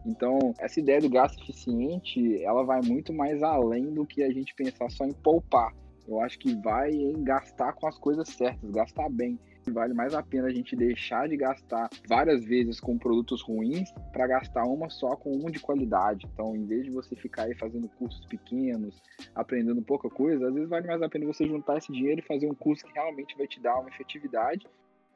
Então, 0.05 0.53
essa 0.59 0.81
ideia 0.81 1.01
do 1.01 1.09
gasto 1.09 1.41
eficiente, 1.41 2.43
ela 2.43 2.65
vai 2.65 2.81
muito 2.83 3.13
mais 3.13 3.45
além 3.45 3.95
do 3.95 4.05
que 4.05 4.25
a 4.25 4.33
gente 4.33 4.57
pensar 4.57 4.91
só 4.91 5.05
em 5.05 5.13
poupar. 5.13 5.73
Eu 6.09 6.21
acho 6.21 6.37
que 6.39 6.53
vai 6.55 6.91
em 6.91 7.23
gastar 7.23 7.73
com 7.75 7.87
as 7.87 7.97
coisas 7.97 8.29
certas, 8.29 8.71
gastar 8.71 9.09
bem. 9.09 9.39
Vale 9.73 9.93
mais 9.95 10.15
a 10.15 10.23
pena 10.23 10.47
a 10.47 10.53
gente 10.53 10.77
deixar 10.77 11.29
de 11.29 11.37
gastar 11.37 11.91
várias 12.09 12.45
vezes 12.45 12.81
com 12.81 12.97
produtos 12.97 13.43
ruins 13.43 13.93
para 14.13 14.27
gastar 14.27 14.65
uma 14.65 14.89
só 14.89 15.17
com 15.17 15.37
um 15.37 15.51
de 15.51 15.59
qualidade. 15.59 16.27
Então, 16.33 16.55
em 16.55 16.65
vez 16.65 16.85
de 16.85 16.91
você 16.91 17.17
ficar 17.17 17.45
aí 17.45 17.55
fazendo 17.55 17.89
cursos 17.89 18.25
pequenos, 18.27 19.03
aprendendo 19.35 19.83
pouca 19.83 20.09
coisa, 20.09 20.49
às 20.49 20.55
vezes 20.55 20.69
vale 20.69 20.87
mais 20.87 21.03
a 21.03 21.09
pena 21.09 21.27
você 21.27 21.47
juntar 21.47 21.79
esse 21.79 21.93
dinheiro 21.93 22.21
e 22.21 22.27
fazer 22.27 22.47
um 22.49 22.55
curso 22.55 22.87
que 22.87 22.93
realmente 22.93 23.37
vai 23.37 23.47
te 23.47 23.61
dar 23.61 23.79
uma 23.79 23.89
efetividade 23.89 24.67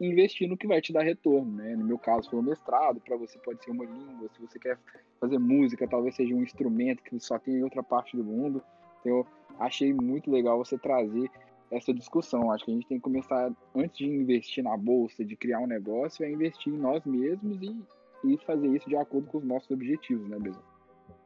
e 0.00 0.06
investir 0.06 0.48
no 0.48 0.56
que 0.56 0.66
vai 0.66 0.80
te 0.80 0.92
dar 0.92 1.02
retorno, 1.02 1.52
né? 1.52 1.76
No 1.76 1.84
meu 1.84 1.98
caso 1.98 2.28
foi 2.28 2.38
o 2.38 2.42
mestrado, 2.42 3.00
para 3.00 3.16
você 3.16 3.38
pode 3.38 3.62
ser 3.62 3.70
uma 3.70 3.84
língua, 3.84 4.28
se 4.34 4.40
você 4.40 4.58
quer 4.58 4.78
fazer 5.20 5.38
música, 5.38 5.86
talvez 5.86 6.16
seja 6.16 6.34
um 6.34 6.42
instrumento 6.42 7.02
que 7.02 7.20
só 7.20 7.38
tem 7.38 7.56
em 7.56 7.62
outra 7.62 7.82
parte 7.82 8.16
do 8.16 8.24
mundo. 8.24 8.62
Então, 9.00 9.24
achei 9.58 9.92
muito 9.92 10.30
legal 10.30 10.58
você 10.58 10.78
trazer 10.78 11.30
essa 11.70 11.92
discussão. 11.94 12.50
Acho 12.50 12.64
que 12.64 12.70
a 12.70 12.74
gente 12.74 12.86
tem 12.86 12.98
que 12.98 13.04
começar, 13.04 13.52
antes 13.74 13.98
de 13.98 14.06
investir 14.06 14.64
na 14.64 14.76
bolsa, 14.76 15.24
de 15.24 15.36
criar 15.36 15.60
um 15.60 15.66
negócio, 15.66 16.24
é 16.24 16.30
investir 16.30 16.72
em 16.72 16.78
nós 16.78 17.04
mesmos 17.04 17.58
e, 17.62 18.32
e 18.32 18.38
fazer 18.38 18.68
isso 18.68 18.88
de 18.88 18.96
acordo 18.96 19.28
com 19.28 19.38
os 19.38 19.44
nossos 19.44 19.70
objetivos, 19.70 20.28
né, 20.28 20.38
Bezão? 20.38 20.62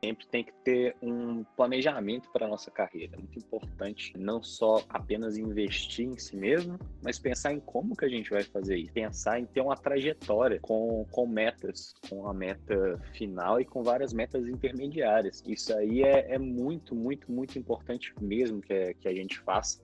Sempre 0.02 0.26
tem 0.26 0.44
que 0.44 0.52
ter 0.62 0.96
um 1.00 1.44
planejamento 1.56 2.28
para 2.30 2.44
a 2.44 2.48
nossa 2.48 2.70
carreira. 2.70 3.16
É 3.16 3.18
muito 3.18 3.38
importante 3.38 4.12
não 4.18 4.42
só 4.42 4.84
apenas 4.88 5.38
investir 5.38 6.06
em 6.06 6.18
si 6.18 6.36
mesmo, 6.36 6.78
mas 7.02 7.18
pensar 7.18 7.54
em 7.54 7.60
como 7.60 7.96
que 7.96 8.04
a 8.04 8.08
gente 8.08 8.28
vai 8.28 8.42
fazer 8.42 8.76
isso. 8.76 8.92
Pensar 8.92 9.40
em 9.40 9.46
ter 9.46 9.62
uma 9.62 9.76
trajetória 9.76 10.60
com, 10.60 11.06
com 11.10 11.26
metas, 11.26 11.94
com 12.08 12.28
a 12.28 12.34
meta 12.34 13.00
final 13.14 13.58
e 13.60 13.64
com 13.64 13.82
várias 13.82 14.12
metas 14.12 14.46
intermediárias. 14.46 15.42
Isso 15.46 15.74
aí 15.74 16.02
é, 16.02 16.34
é 16.34 16.38
muito, 16.38 16.94
muito, 16.94 17.32
muito 17.32 17.58
importante 17.58 18.12
mesmo 18.20 18.60
que, 18.60 18.74
é, 18.74 18.92
que 18.94 19.08
a 19.08 19.14
gente 19.14 19.38
faça 19.40 19.80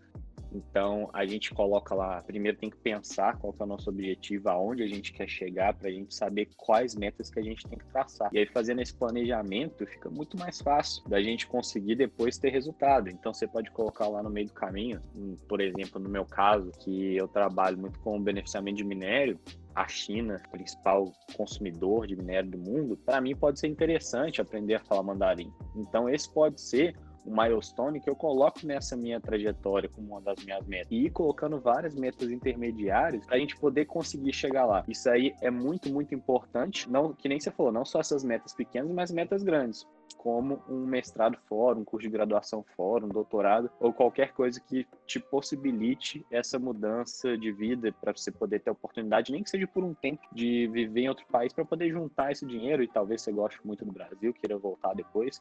então, 0.52 1.08
a 1.12 1.24
gente 1.24 1.52
coloca 1.54 1.94
lá, 1.94 2.22
primeiro 2.22 2.58
tem 2.58 2.70
que 2.70 2.76
pensar 2.76 3.38
qual 3.38 3.52
que 3.52 3.62
é 3.62 3.64
o 3.64 3.68
nosso 3.68 3.88
objetivo, 3.88 4.48
aonde 4.48 4.82
a 4.82 4.86
gente 4.86 5.12
quer 5.12 5.28
chegar, 5.28 5.74
para 5.74 5.88
a 5.88 5.92
gente 5.92 6.14
saber 6.14 6.48
quais 6.56 6.94
metas 6.94 7.30
que 7.30 7.38
a 7.38 7.42
gente 7.42 7.66
tem 7.66 7.78
que 7.78 7.84
traçar. 7.86 8.30
E 8.32 8.38
aí, 8.38 8.46
fazendo 8.46 8.80
esse 8.80 8.94
planejamento, 8.94 9.86
fica 9.86 10.10
muito 10.10 10.36
mais 10.38 10.60
fácil 10.60 11.02
da 11.08 11.22
gente 11.22 11.46
conseguir 11.46 11.94
depois 11.94 12.38
ter 12.38 12.50
resultado. 12.50 13.08
Então, 13.08 13.32
você 13.32 13.46
pode 13.46 13.70
colocar 13.70 14.08
lá 14.08 14.22
no 14.22 14.30
meio 14.30 14.46
do 14.46 14.52
caminho, 14.52 15.00
por 15.48 15.60
exemplo, 15.60 16.00
no 16.00 16.08
meu 16.08 16.24
caso, 16.24 16.70
que 16.80 17.16
eu 17.16 17.28
trabalho 17.28 17.78
muito 17.78 17.98
com 18.00 18.16
o 18.16 18.20
beneficiamento 18.20 18.78
de 18.78 18.84
minério, 18.84 19.38
a 19.74 19.86
China, 19.86 20.40
principal 20.50 21.12
consumidor 21.36 22.06
de 22.06 22.16
minério 22.16 22.50
do 22.50 22.58
mundo, 22.58 22.96
para 22.96 23.20
mim 23.20 23.36
pode 23.36 23.60
ser 23.60 23.68
interessante 23.68 24.40
aprender 24.40 24.74
a 24.74 24.80
falar 24.80 25.02
mandarim. 25.02 25.52
Então, 25.76 26.08
esse 26.08 26.32
pode 26.32 26.60
ser 26.60 26.94
um 27.26 27.34
milestone 27.34 28.00
que 28.00 28.08
eu 28.08 28.16
coloco 28.16 28.60
nessa 28.64 28.96
minha 28.96 29.20
trajetória 29.20 29.88
como 29.88 30.08
uma 30.08 30.20
das 30.20 30.44
minhas 30.44 30.66
metas. 30.66 30.88
E 30.90 31.06
ir 31.06 31.10
colocando 31.10 31.60
várias 31.60 31.94
metas 31.94 32.30
intermediárias 32.30 33.26
para 33.26 33.36
a 33.36 33.38
gente 33.38 33.56
poder 33.56 33.84
conseguir 33.86 34.32
chegar 34.32 34.66
lá. 34.66 34.84
Isso 34.88 35.08
aí 35.08 35.34
é 35.40 35.50
muito, 35.50 35.90
muito 35.90 36.14
importante. 36.14 36.90
Não, 36.90 37.12
que 37.12 37.28
nem 37.28 37.38
você 37.38 37.50
falou, 37.50 37.72
não 37.72 37.84
só 37.84 38.00
essas 38.00 38.24
metas 38.24 38.52
pequenas, 38.52 38.90
mas 38.90 39.10
metas 39.10 39.42
grandes 39.42 39.86
como 40.16 40.62
um 40.68 40.86
mestrado 40.86 41.38
fora, 41.48 41.78
um 41.78 41.84
curso 41.84 42.06
de 42.06 42.12
graduação 42.12 42.64
fora, 42.76 43.04
um 43.04 43.08
doutorado 43.08 43.70
ou 43.80 43.92
qualquer 43.92 44.32
coisa 44.32 44.60
que 44.60 44.86
te 45.06 45.18
possibilite 45.18 46.24
essa 46.30 46.58
mudança 46.58 47.36
de 47.36 47.52
vida 47.52 47.92
para 48.00 48.12
você 48.12 48.30
poder 48.30 48.60
ter 48.60 48.70
a 48.70 48.72
oportunidade, 48.72 49.32
nem 49.32 49.42
que 49.42 49.50
seja 49.50 49.66
por 49.66 49.84
um 49.84 49.94
tempo, 49.94 50.22
de 50.32 50.68
viver 50.68 51.02
em 51.02 51.08
outro 51.08 51.26
país 51.26 51.52
para 51.52 51.64
poder 51.64 51.90
juntar 51.90 52.32
esse 52.32 52.46
dinheiro 52.46 52.82
e 52.82 52.88
talvez 52.88 53.22
você 53.22 53.32
goste 53.32 53.64
muito 53.66 53.84
do 53.84 53.92
Brasil, 53.92 54.32
queira 54.32 54.58
voltar 54.58 54.94
depois. 54.94 55.40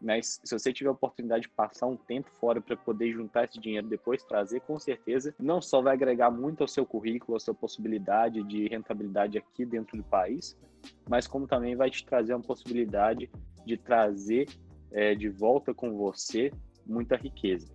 Mas 0.00 0.40
se 0.42 0.58
você 0.58 0.72
tiver 0.72 0.88
a 0.88 0.92
oportunidade 0.92 1.42
de 1.42 1.50
passar 1.50 1.86
um 1.86 1.96
tempo 1.96 2.30
fora 2.30 2.60
para 2.60 2.76
poder 2.76 3.12
juntar 3.12 3.44
esse 3.44 3.60
dinheiro 3.60 3.86
depois 3.86 4.24
trazer, 4.24 4.60
com 4.60 4.78
certeza 4.78 5.34
não 5.38 5.60
só 5.60 5.82
vai 5.82 5.94
agregar 5.94 6.30
muito 6.30 6.62
ao 6.62 6.68
seu 6.68 6.86
currículo, 6.86 7.36
à 7.36 7.40
sua 7.40 7.54
possibilidade 7.54 8.42
de 8.44 8.66
rentabilidade 8.68 9.36
aqui 9.36 9.66
dentro 9.66 9.96
do 9.96 10.04
país, 10.04 10.56
mas 11.08 11.26
como 11.26 11.46
também 11.46 11.76
vai 11.76 11.90
te 11.90 12.04
trazer 12.04 12.34
uma 12.34 12.42
possibilidade 12.42 13.30
de 13.66 13.76
trazer 13.76 14.48
é, 14.92 15.14
de 15.14 15.28
volta 15.28 15.72
com 15.72 15.96
você 15.96 16.50
muita 16.86 17.16
riqueza. 17.16 17.68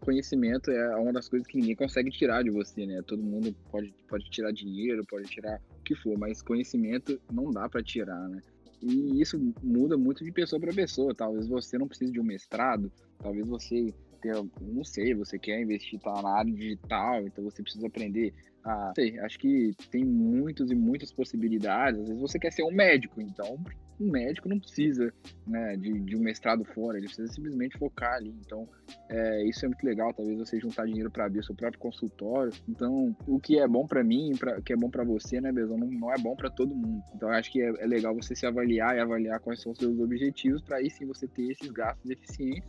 Conhecimento 0.00 0.70
é 0.70 0.96
uma 0.96 1.12
das 1.12 1.28
coisas 1.28 1.46
que 1.46 1.58
ninguém 1.58 1.76
consegue 1.76 2.10
tirar 2.10 2.42
de 2.42 2.50
você, 2.50 2.84
né? 2.84 3.00
Todo 3.06 3.22
mundo 3.22 3.54
pode, 3.70 3.94
pode 4.08 4.28
tirar 4.30 4.52
dinheiro, 4.52 5.04
pode 5.06 5.28
tirar 5.28 5.60
o 5.78 5.82
que 5.82 5.94
for, 5.94 6.18
mas 6.18 6.42
conhecimento 6.42 7.20
não 7.32 7.50
dá 7.50 7.68
para 7.68 7.82
tirar, 7.82 8.28
né? 8.28 8.40
E 8.82 9.20
isso 9.20 9.38
muda 9.62 9.96
muito 9.96 10.24
de 10.24 10.32
pessoa 10.32 10.60
para 10.60 10.72
pessoa. 10.72 11.14
Talvez 11.14 11.48
você 11.48 11.78
não 11.78 11.88
precise 11.88 12.12
de 12.12 12.20
um 12.20 12.24
mestrado, 12.24 12.90
talvez 13.18 13.46
você 13.46 13.92
tenha, 14.20 14.44
não 14.60 14.84
sei, 14.84 15.14
você 15.14 15.38
quer 15.38 15.60
investir 15.60 16.00
tá, 16.00 16.22
na 16.22 16.30
área 16.30 16.52
digital, 16.52 17.22
então 17.26 17.44
você 17.44 17.62
precisa 17.62 17.86
aprender 17.86 18.34
a. 18.64 18.92
Sei, 18.94 19.18
acho 19.20 19.38
que 19.38 19.72
tem 19.90 20.04
muitas 20.04 20.70
e 20.70 20.74
muitas 20.74 21.12
possibilidades. 21.12 22.00
Às 22.00 22.08
vezes 22.08 22.20
você 22.20 22.38
quer 22.38 22.52
ser 22.52 22.64
um 22.64 22.72
médico, 22.72 23.20
então 23.20 23.58
um 24.00 24.10
médico 24.10 24.48
não 24.48 24.58
precisa 24.58 25.12
né, 25.46 25.76
de, 25.76 25.92
de 26.00 26.16
um 26.16 26.20
mestrado 26.20 26.64
fora, 26.64 26.98
ele 26.98 27.06
precisa 27.06 27.32
simplesmente 27.32 27.76
focar 27.78 28.14
ali. 28.14 28.34
Então, 28.44 28.68
é, 29.08 29.44
isso 29.44 29.64
é 29.64 29.68
muito 29.68 29.84
legal. 29.84 30.12
Talvez 30.12 30.38
você 30.38 30.60
juntar 30.60 30.86
dinheiro 30.86 31.10
para 31.10 31.26
abrir 31.26 31.40
o 31.40 31.44
seu 31.44 31.54
próprio 31.54 31.80
consultório. 31.80 32.52
Então, 32.68 33.16
o 33.26 33.40
que 33.40 33.58
é 33.58 33.66
bom 33.66 33.86
para 33.86 34.04
mim, 34.04 34.32
o 34.32 34.62
que 34.62 34.72
é 34.72 34.76
bom 34.76 34.90
para 34.90 35.04
você, 35.04 35.40
né, 35.40 35.50
Bezão, 35.52 35.76
não, 35.76 35.90
não, 35.90 36.12
é 36.12 36.18
bom 36.18 36.36
para 36.36 36.50
todo 36.50 36.74
mundo. 36.74 37.02
Então, 37.14 37.28
acho 37.28 37.50
que 37.50 37.60
é, 37.60 37.68
é 37.82 37.86
legal 37.86 38.14
você 38.14 38.34
se 38.34 38.46
avaliar 38.46 38.96
e 38.96 39.00
avaliar 39.00 39.40
quais 39.40 39.60
são 39.60 39.72
os 39.72 39.78
seus 39.78 39.98
objetivos 39.98 40.62
para 40.62 40.76
aí 40.76 40.90
sim 40.90 41.06
você 41.06 41.26
ter 41.26 41.50
esses 41.50 41.70
gastos 41.70 42.10
eficientes 42.10 42.68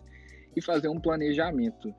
e 0.55 0.61
fazer 0.61 0.89
um 0.89 0.99
planejamento. 0.99 1.93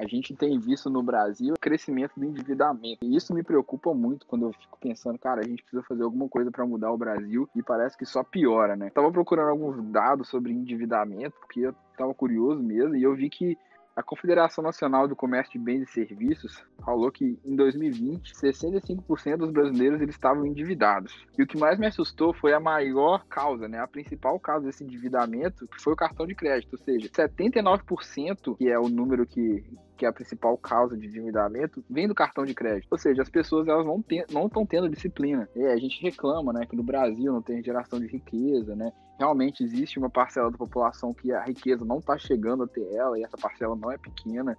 A 0.00 0.06
gente 0.06 0.34
tem 0.34 0.58
visto 0.58 0.88
no 0.88 1.02
Brasil 1.02 1.52
o 1.52 1.60
crescimento 1.60 2.12
do 2.16 2.24
endividamento. 2.24 3.04
E 3.04 3.14
isso 3.14 3.34
me 3.34 3.42
preocupa 3.42 3.92
muito 3.92 4.26
quando 4.26 4.46
eu 4.46 4.52
fico 4.54 4.78
pensando, 4.80 5.18
cara, 5.18 5.42
a 5.42 5.44
gente 5.46 5.62
precisa 5.62 5.82
fazer 5.82 6.02
alguma 6.02 6.26
coisa 6.26 6.50
para 6.50 6.64
mudar 6.64 6.90
o 6.90 6.96
Brasil 6.96 7.46
e 7.54 7.62
parece 7.62 7.98
que 7.98 8.06
só 8.06 8.24
piora, 8.24 8.74
né? 8.74 8.88
Tava 8.88 9.12
procurando 9.12 9.50
alguns 9.50 9.84
dados 9.92 10.28
sobre 10.28 10.52
endividamento, 10.52 11.36
porque 11.40 11.60
eu 11.60 11.74
tava 11.98 12.14
curioso 12.14 12.62
mesmo, 12.62 12.96
e 12.96 13.02
eu 13.02 13.14
vi 13.14 13.28
que 13.28 13.58
a 13.94 14.02
Confederação 14.02 14.64
Nacional 14.64 15.06
do 15.06 15.14
Comércio 15.14 15.52
de 15.52 15.58
Bens 15.58 15.82
e 15.82 15.92
Serviços 15.92 16.64
falou 16.82 17.10
que 17.10 17.38
em 17.44 17.54
2020, 17.54 18.32
65% 18.32 19.36
dos 19.36 19.50
brasileiros 19.50 20.00
eles 20.00 20.14
estavam 20.14 20.46
endividados. 20.46 21.26
E 21.36 21.42
o 21.42 21.46
que 21.46 21.58
mais 21.58 21.78
me 21.78 21.86
assustou 21.86 22.32
foi 22.32 22.54
a 22.54 22.60
maior 22.60 23.26
causa, 23.26 23.68
né, 23.68 23.78
a 23.78 23.86
principal 23.86 24.40
causa 24.40 24.66
desse 24.66 24.84
endividamento, 24.84 25.66
que 25.68 25.82
foi 25.82 25.92
o 25.92 25.96
cartão 25.96 26.26
de 26.26 26.34
crédito, 26.34 26.72
ou 26.72 26.78
seja, 26.78 27.08
79%, 27.08 28.56
que 28.56 28.70
é 28.70 28.78
o 28.78 28.88
número 28.88 29.26
que 29.26 29.62
que 30.00 30.06
é 30.06 30.08
a 30.08 30.12
principal 30.14 30.56
causa 30.56 30.96
de 30.96 31.06
endividamento, 31.06 31.84
vem 31.90 32.08
do 32.08 32.14
cartão 32.14 32.46
de 32.46 32.54
crédito. 32.54 32.88
Ou 32.90 32.96
seja, 32.96 33.20
as 33.20 33.28
pessoas 33.28 33.68
elas 33.68 33.84
não 33.84 34.00
estão 34.46 34.64
tendo 34.64 34.88
disciplina. 34.88 35.46
E 35.54 35.62
a 35.62 35.76
gente 35.76 36.00
reclama, 36.00 36.54
né, 36.54 36.64
que 36.64 36.74
no 36.74 36.82
Brasil 36.82 37.30
não 37.30 37.42
tem 37.42 37.62
geração 37.62 38.00
de 38.00 38.06
riqueza, 38.06 38.74
né? 38.74 38.90
Realmente 39.18 39.62
existe 39.62 39.98
uma 39.98 40.08
parcela 40.08 40.50
da 40.50 40.56
população 40.56 41.12
que 41.12 41.30
a 41.30 41.44
riqueza 41.44 41.84
não 41.84 41.98
está 41.98 42.16
chegando 42.16 42.62
até 42.62 42.80
ela 42.94 43.18
e 43.18 43.22
essa 43.22 43.36
parcela 43.36 43.76
não 43.76 43.92
é 43.92 43.98
pequena. 43.98 44.56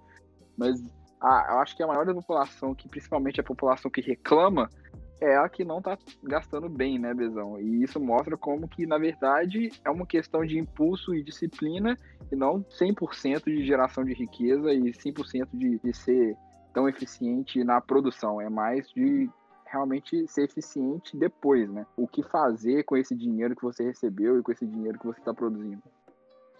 Mas 0.56 0.80
a, 1.20 1.48
eu 1.50 1.58
acho 1.58 1.76
que 1.76 1.82
a 1.82 1.88
maior 1.88 2.06
da 2.06 2.14
população, 2.14 2.72
que 2.72 2.88
principalmente 2.88 3.40
a 3.40 3.44
população 3.44 3.90
que 3.90 4.00
reclama, 4.00 4.70
é 5.22 5.36
a 5.36 5.48
que 5.48 5.64
não 5.64 5.78
está 5.78 5.96
gastando 6.22 6.68
bem, 6.68 6.98
né, 6.98 7.14
Bezão? 7.14 7.60
E 7.60 7.82
isso 7.82 8.00
mostra 8.00 8.36
como 8.36 8.68
que, 8.68 8.86
na 8.86 8.98
verdade, 8.98 9.70
é 9.84 9.90
uma 9.90 10.04
questão 10.04 10.44
de 10.44 10.58
impulso 10.58 11.14
e 11.14 11.22
disciplina 11.22 11.96
e 12.30 12.36
não 12.36 12.62
100% 12.64 13.44
de 13.44 13.64
geração 13.64 14.04
de 14.04 14.12
riqueza 14.12 14.72
e 14.72 14.90
100% 14.90 15.48
de, 15.52 15.78
de 15.78 15.92
ser 15.94 16.36
tão 16.74 16.88
eficiente 16.88 17.62
na 17.62 17.80
produção. 17.80 18.40
É 18.40 18.50
mais 18.50 18.88
de 18.90 19.30
realmente 19.64 20.26
ser 20.26 20.44
eficiente 20.44 21.16
depois, 21.16 21.70
né? 21.70 21.86
O 21.96 22.06
que 22.06 22.22
fazer 22.24 22.82
com 22.84 22.96
esse 22.96 23.14
dinheiro 23.14 23.54
que 23.54 23.62
você 23.62 23.84
recebeu 23.84 24.38
e 24.38 24.42
com 24.42 24.52
esse 24.52 24.66
dinheiro 24.66 24.98
que 24.98 25.06
você 25.06 25.20
está 25.20 25.32
produzindo 25.32 25.82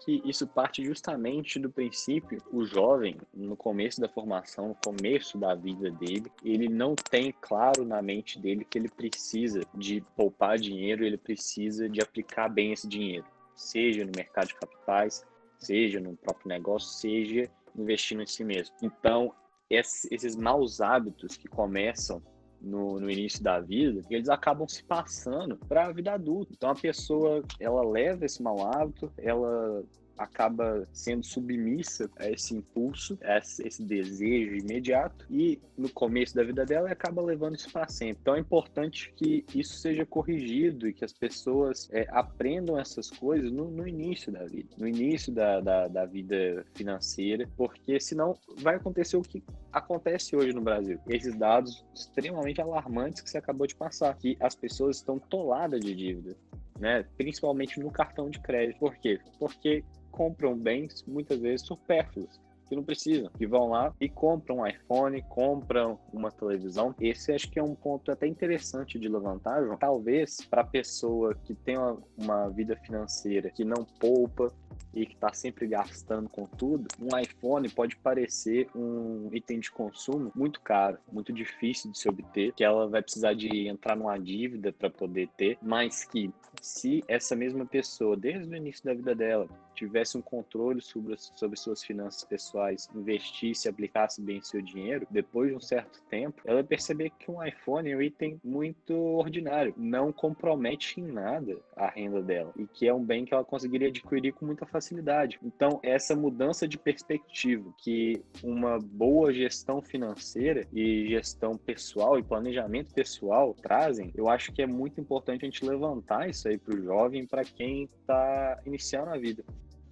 que 0.03 0.21
isso 0.25 0.45
parte 0.45 0.83
justamente 0.83 1.59
do 1.59 1.69
princípio, 1.69 2.41
o 2.51 2.65
jovem, 2.65 3.17
no 3.33 3.55
começo 3.55 4.01
da 4.01 4.09
formação, 4.09 4.69
no 4.69 4.75
começo 4.75 5.37
da 5.37 5.55
vida 5.55 5.89
dele, 5.91 6.31
ele 6.43 6.67
não 6.67 6.95
tem 6.95 7.33
claro 7.41 7.85
na 7.85 8.01
mente 8.01 8.39
dele 8.39 8.65
que 8.65 8.77
ele 8.77 8.89
precisa 8.89 9.61
de 9.73 10.01
poupar 10.15 10.57
dinheiro, 10.57 11.05
ele 11.05 11.17
precisa 11.17 11.89
de 11.89 12.01
aplicar 12.01 12.49
bem 12.49 12.73
esse 12.73 12.87
dinheiro, 12.87 13.25
seja 13.55 14.05
no 14.05 14.11
mercado 14.15 14.47
de 14.47 14.55
capitais, 14.55 15.25
seja 15.57 15.99
no 15.99 16.15
próprio 16.17 16.49
negócio, 16.49 16.89
seja 16.89 17.49
investindo 17.75 18.21
em 18.21 18.27
si 18.27 18.43
mesmo. 18.43 18.75
Então, 18.81 19.33
esses 19.69 20.35
maus 20.35 20.81
hábitos 20.81 21.37
que 21.37 21.47
começam 21.47 22.21
no, 22.63 22.99
no, 22.99 23.09
início 23.09 23.43
da 23.43 23.59
vida, 23.59 24.01
eles 24.09 24.29
acabam 24.29 24.67
se 24.67 24.83
passando 24.83 25.57
para 25.67 25.87
a 25.87 25.91
vida 25.91 26.13
adulta. 26.13 26.53
Então 26.55 26.69
a 26.69 26.75
pessoa, 26.75 27.43
ela 27.59 27.85
leva 27.85 28.25
esse 28.25 28.41
mau 28.41 28.65
hábito, 28.65 29.11
ela 29.17 29.83
acaba 30.17 30.87
sendo 30.91 31.25
submissa 31.25 32.09
a 32.17 32.29
esse 32.29 32.55
impulso, 32.55 33.17
a 33.23 33.37
esse 33.37 33.83
desejo 33.83 34.55
imediato 34.55 35.25
e 35.29 35.59
no 35.77 35.89
começo 35.89 36.35
da 36.35 36.43
vida 36.43 36.65
dela 36.65 36.89
acaba 36.91 37.21
levando 37.21 37.55
isso 37.55 37.71
para 37.71 37.87
sempre. 37.87 38.17
Então 38.21 38.35
é 38.35 38.39
importante 38.39 39.13
que 39.15 39.45
isso 39.53 39.75
seja 39.75 40.05
corrigido 40.05 40.87
e 40.87 40.93
que 40.93 41.03
as 41.03 41.13
pessoas 41.13 41.89
é, 41.91 42.07
aprendam 42.09 42.79
essas 42.79 43.09
coisas 43.09 43.51
no, 43.51 43.69
no, 43.69 43.87
início 43.87 44.31
da 44.31 44.45
vida, 44.45 44.69
no 44.77 44.87
início 44.87 45.31
da, 45.33 45.59
da, 45.59 45.87
da, 45.87 46.05
vida 46.05 46.65
financeira, 46.73 47.47
porque 47.57 47.99
senão 47.99 48.37
vai 48.57 48.75
acontecer 48.75 49.17
o 49.17 49.21
que 49.21 49.43
acontece 49.71 50.35
hoje 50.35 50.53
no 50.53 50.61
Brasil. 50.61 50.99
Esses 51.07 51.35
dados 51.35 51.83
extremamente 51.93 52.61
alarmantes 52.61 53.21
que 53.21 53.29
você 53.29 53.37
acabou 53.37 53.65
de 53.65 53.75
passar, 53.75 54.15
que 54.17 54.37
as 54.39 54.55
pessoas 54.55 54.97
estão 54.97 55.17
toladas 55.17 55.81
de 55.81 55.95
dívida. 55.95 56.35
Né? 56.79 57.05
Principalmente 57.17 57.79
no 57.79 57.91
cartão 57.91 58.29
de 58.29 58.39
crédito. 58.39 58.79
Por 58.79 58.95
quê? 58.95 59.19
Porque 59.39 59.83
compram 60.13 60.55
bens 60.55 61.03
muitas 61.07 61.39
vezes 61.39 61.65
supérfluos 61.65 62.39
que 62.69 62.75
não 62.75 62.83
precisam, 62.83 63.29
que 63.37 63.45
vão 63.45 63.69
lá 63.69 63.93
e 63.99 64.07
compram 64.07 64.59
um 64.59 64.67
iPhone, 64.67 65.21
compram 65.23 65.99
uma 66.13 66.31
televisão. 66.31 66.95
Esse 66.99 67.33
acho 67.33 67.49
que 67.51 67.59
é 67.59 67.63
um 67.63 67.75
ponto 67.75 68.11
até 68.11 68.25
interessante 68.25 68.97
de 68.97 69.09
levantar, 69.09 69.63
João. 69.63 69.77
Talvez 69.77 70.37
para 70.49 70.63
pessoa 70.63 71.35
que 71.43 71.53
tem 71.53 71.77
uma, 71.77 71.97
uma 72.17 72.49
vida 72.49 72.75
financeira 72.77 73.49
que 73.49 73.65
não 73.65 73.85
poupa, 73.99 74.51
e 74.93 75.05
que 75.05 75.13
está 75.13 75.33
sempre 75.33 75.65
gastando 75.67 76.29
com 76.29 76.45
tudo, 76.45 76.87
um 76.99 77.17
iPhone 77.17 77.67
pode 77.69 77.95
parecer 77.97 78.69
um 78.75 79.29
item 79.33 79.59
de 79.59 79.71
consumo 79.71 80.31
muito 80.35 80.61
caro, 80.61 80.99
muito 81.11 81.33
difícil 81.33 81.91
de 81.91 81.97
se 81.97 82.07
obter, 82.07 82.53
que 82.53 82.63
ela 82.63 82.87
vai 82.87 83.01
precisar 83.01 83.33
de 83.33 83.67
entrar 83.67 83.95
numa 83.95 84.17
dívida 84.17 84.71
para 84.71 84.89
poder 84.89 85.29
ter, 85.35 85.57
mas 85.61 86.03
que 86.03 86.31
se 86.63 87.03
essa 87.09 87.35
mesma 87.35 87.65
pessoa, 87.65 88.15
desde 88.15 88.47
o 88.47 88.55
início 88.55 88.85
da 88.85 88.93
vida 88.93 89.13
dela, 89.13 89.49
tivesse 89.75 90.17
um 90.17 90.21
controle 90.21 90.81
sobre, 90.81 91.15
sobre 91.17 91.59
suas 91.59 91.83
finanças 91.83 92.23
pessoais, 92.23 92.87
investisse, 92.95 93.67
aplicasse 93.67 94.21
bem 94.21 94.41
seu 94.41 94.61
dinheiro, 94.61 95.05
depois 95.09 95.49
de 95.49 95.57
um 95.57 95.59
certo 95.59 96.01
tempo, 96.09 96.41
ela 96.45 96.63
perceber 96.63 97.09
que 97.19 97.29
um 97.29 97.43
iPhone 97.43 97.91
é 97.91 97.97
um 97.97 98.01
item 98.01 98.39
muito 98.41 98.93
ordinário, 98.95 99.73
não 99.75 100.13
compromete 100.13 101.01
em 101.01 101.03
nada 101.03 101.59
a 101.75 101.89
renda 101.89 102.21
dela 102.21 102.53
e 102.57 102.65
que 102.65 102.87
é 102.87 102.93
um 102.93 103.03
bem 103.03 103.25
que 103.25 103.33
ela 103.33 103.43
conseguiria 103.43 103.89
adquirir 103.89 104.31
com 104.31 104.45
muita 104.45 104.65
facilidade. 104.65 105.39
Então, 105.43 105.81
essa 105.83 106.15
mudança 106.15 106.65
de 106.65 106.77
perspectiva 106.77 107.73
que 107.77 108.23
uma 108.41 108.79
boa 108.79 109.33
gestão 109.33 109.81
financeira 109.81 110.65
e 110.71 111.09
gestão 111.09 111.57
pessoal 111.57 112.17
e 112.17 112.23
planejamento 112.23 112.93
pessoal 112.93 113.53
trazem, 113.53 114.13
eu 114.15 114.29
acho 114.29 114.53
que 114.53 114.61
é 114.61 114.67
muito 114.67 115.01
importante 115.01 115.43
a 115.43 115.45
gente 115.45 115.65
levantar 115.65 116.29
isso 116.29 116.47
aí 116.47 116.52
para 116.57 116.75
o 116.75 116.81
jovem, 116.81 117.25
para 117.25 117.43
quem 117.43 117.83
está 117.83 118.61
iniciando 118.65 119.09
a 119.09 119.17
vida 119.17 119.43